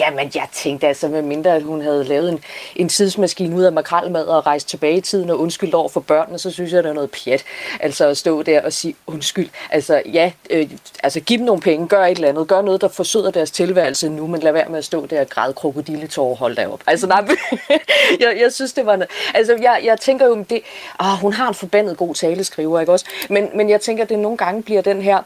[0.00, 2.44] Jamen, jeg tænkte altså, med mindre at hun havde lavet en,
[2.76, 6.38] en tidsmaskine ud af makralmad og rejst tilbage i tiden og undskyldt over for børnene,
[6.38, 7.44] så synes jeg, der er noget pjat.
[7.80, 9.48] Altså at stå der og sige undskyld.
[9.70, 10.70] Altså ja, øh,
[11.02, 14.08] altså giv dem nogle penge, gør et eller andet, gør noget, der forsøder deres tilværelse
[14.08, 16.80] nu, men lad være med at stå der og græde krokodilletårer, hold da op.
[16.86, 17.28] Altså nej,
[18.20, 19.10] jeg, jeg synes, det var noget.
[19.34, 20.62] Altså jeg, jeg tænker jo, det,
[21.00, 23.04] åh, hun har en forbandet god taleskriver, ikke også?
[23.28, 25.22] Men, men jeg tænker, at det nogle gange bliver den her,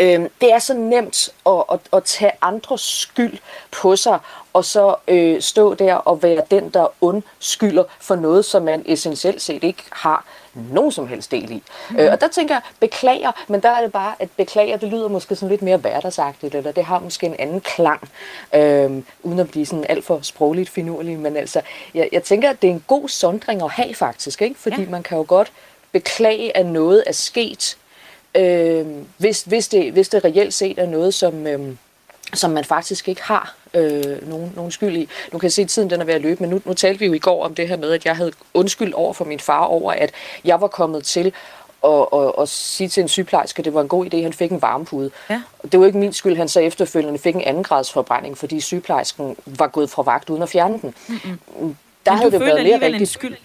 [0.00, 3.38] Øh, det er så nemt at, at, at tage andres skyld
[3.70, 4.18] på sig,
[4.52, 9.42] og så øh, stå der og være den, der undskylder for noget, som man essentielt
[9.42, 10.24] set ikke har
[10.54, 11.62] nogen som helst del i.
[11.90, 11.98] Mm.
[11.98, 15.08] Øh, og der tænker jeg, beklager, men der er det bare, at beklager, det lyder
[15.08, 18.08] måske sådan lidt mere hverdagsagtigt, eller det har måske en anden klang,
[18.54, 21.60] øh, uden at blive sådan alt for sprogligt finurlig, men altså,
[21.94, 24.60] jeg, jeg tænker, at det er en god sondring at have faktisk, ikke?
[24.60, 24.90] fordi ja.
[24.90, 25.52] man kan jo godt
[25.92, 27.76] beklage, at noget er sket,
[28.36, 28.86] øh,
[29.18, 31.60] hvis, hvis, det, hvis det reelt set er noget, som, øh,
[32.34, 35.08] som man faktisk ikke har øh, nogen, nogen skyld i.
[35.32, 36.98] Nu kan jeg se, at tiden den er ved at løbe, men nu, nu talte
[36.98, 39.40] vi jo i går om det her med, at jeg havde undskyld over for min
[39.40, 40.10] far over, at
[40.44, 41.32] jeg var kommet til
[41.82, 44.32] og, og, og sige til en sygeplejerske, at det var en god idé, at han
[44.32, 45.10] fik en varmepude.
[45.30, 45.42] Ja.
[45.72, 49.36] Det var ikke min skyld, han så efterfølgende fik en anden grads forbrænding, fordi sygeplejersken
[49.46, 50.94] var gået fra vagt uden at fjerne den.
[51.08, 51.38] Mm-hmm.
[52.06, 53.10] Der Men havde det været mere en rigtigt.
[53.10, 53.36] skyld.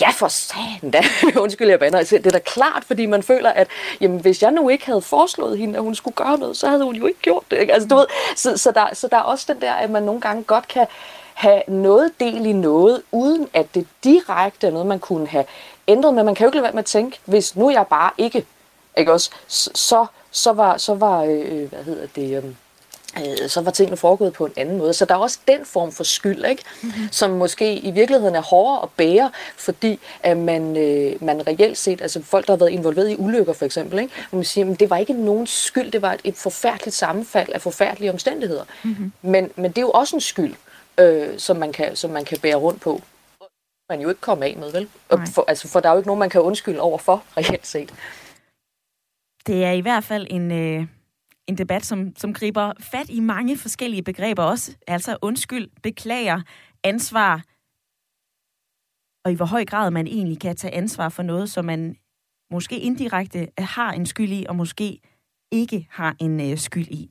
[0.00, 1.02] Ja, for satan da.
[1.42, 1.98] Undskyld, jeg bander.
[1.98, 3.68] Altså, det er da klart, fordi man føler, at
[4.00, 6.84] jamen, hvis jeg nu ikke havde foreslået hende, at hun skulle gøre noget, så havde
[6.84, 7.58] hun jo ikke gjort det.
[7.58, 7.72] Ikke?
[7.72, 8.06] Altså, du ved,
[8.36, 10.86] så, så, der, så der er også den der, at man nogle gange godt kan
[11.34, 15.44] have noget del i noget, uden at det direkte er noget, man kunne have
[15.88, 16.14] ændret.
[16.14, 18.46] Men man kan jo ikke lade være med at tænke, hvis nu jeg bare ikke,
[18.96, 22.54] ikke også, så, så var, så var øh, øh hvad hedder det, øh,
[23.18, 24.92] øh, så var tingene foregået på en anden måde.
[24.92, 26.62] Så der er også den form for skyld, ikke?
[26.82, 27.08] Mm-hmm.
[27.10, 32.00] som måske i virkeligheden er hårdere at bære, fordi at man, øh, man reelt set,
[32.00, 34.14] altså folk, der har været involveret i ulykker for eksempel, ikke?
[34.30, 37.48] hvor man siger, at det var ikke nogen skyld, det var et, et forfærdeligt sammenfald
[37.52, 38.64] af forfærdelige omstændigheder.
[38.82, 39.12] Mm-hmm.
[39.22, 40.54] Men, men det er jo også en skyld,
[40.98, 43.02] øh, som, man kan, som man kan bære rundt på.
[43.88, 44.88] Man jo ikke komme af med, vel?
[45.08, 45.26] Og Nej.
[45.26, 47.94] For, altså, for der er jo ikke nogen, man kan undskylde over for, reelt set.
[49.46, 50.86] Det er i hvert fald en, øh,
[51.48, 54.76] en debat, som, som griber fat i mange forskellige begreber også.
[54.86, 56.42] Altså undskyld, beklager,
[56.84, 57.44] ansvar,
[59.24, 61.96] og i hvor høj grad man egentlig kan tage ansvar for noget, som man
[62.50, 64.98] måske indirekte har en skyld i, og måske
[65.52, 67.10] ikke har en øh, skyld i.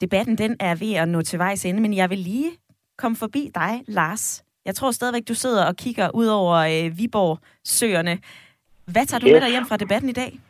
[0.00, 2.50] Debatten den er ved at nå til vejs ende, men jeg vil lige
[2.98, 4.44] komme forbi dig, Lars.
[4.64, 8.18] Jeg tror stadigvæk, du sidder og kigger ud over øh, Viborg-søerne.
[8.84, 9.32] Hvad tager du Yes.
[9.32, 10.40] med dig hjem fra debatten i dag?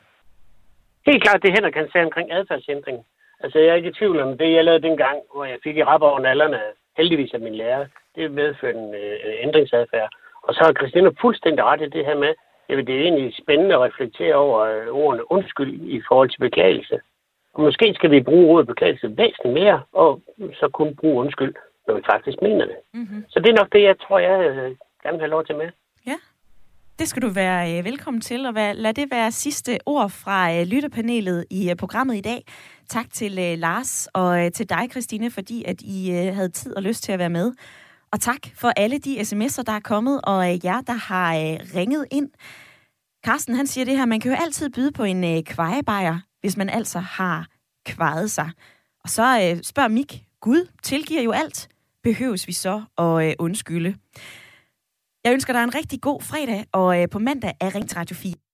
[1.08, 2.98] Helt klart, det Henrik kan sige omkring adfærdsændring.
[3.42, 5.82] Altså, jeg er ikke i tvivl om det, jeg lavede dengang, hvor jeg fik i
[5.82, 6.60] rap over nallerne,
[6.96, 7.86] heldigvis af min lærer.
[8.16, 10.10] Det medførte en øh, ændringsadfærd.
[10.42, 12.32] Og så har Christina fuldstændig ret i det her med,
[12.68, 17.00] at det er egentlig spændende at reflektere over øh, ordene undskyld i forhold til beklagelse.
[17.54, 20.20] Og måske skal vi bruge ordet beklagelse væsentligt mere, og
[20.54, 21.54] så kun bruge undskyld,
[21.86, 22.76] når vi faktisk mener det.
[22.94, 23.24] Mm-hmm.
[23.28, 25.70] Så det er nok det, jeg tror, jeg øh, gerne vil have lov til med.
[26.98, 30.54] Det skal du være øh, velkommen til, og hvad, lad det være sidste ord fra
[30.54, 32.44] øh, lytterpanelet i øh, programmet i dag.
[32.88, 36.76] Tak til øh, Lars og øh, til dig, Christine, fordi at I øh, havde tid
[36.76, 37.52] og lyst til at være med.
[38.12, 41.58] Og tak for alle de sms'er, der er kommet, og øh, jer, der har øh,
[41.74, 42.30] ringet ind.
[43.26, 46.56] Carsten, han siger det her, man kan jo altid byde på en øh, kvejebajer, hvis
[46.56, 47.46] man altså har
[47.86, 48.50] kvejet sig.
[49.04, 51.68] Og så øh, spørger Mik, Gud tilgiver jo alt.
[52.02, 53.94] Behøves vi så at øh, undskylde?
[55.24, 58.16] Jeg ønsker dig en rigtig god fredag, og øh, på mandag er Ring til Radio
[58.16, 58.47] 4.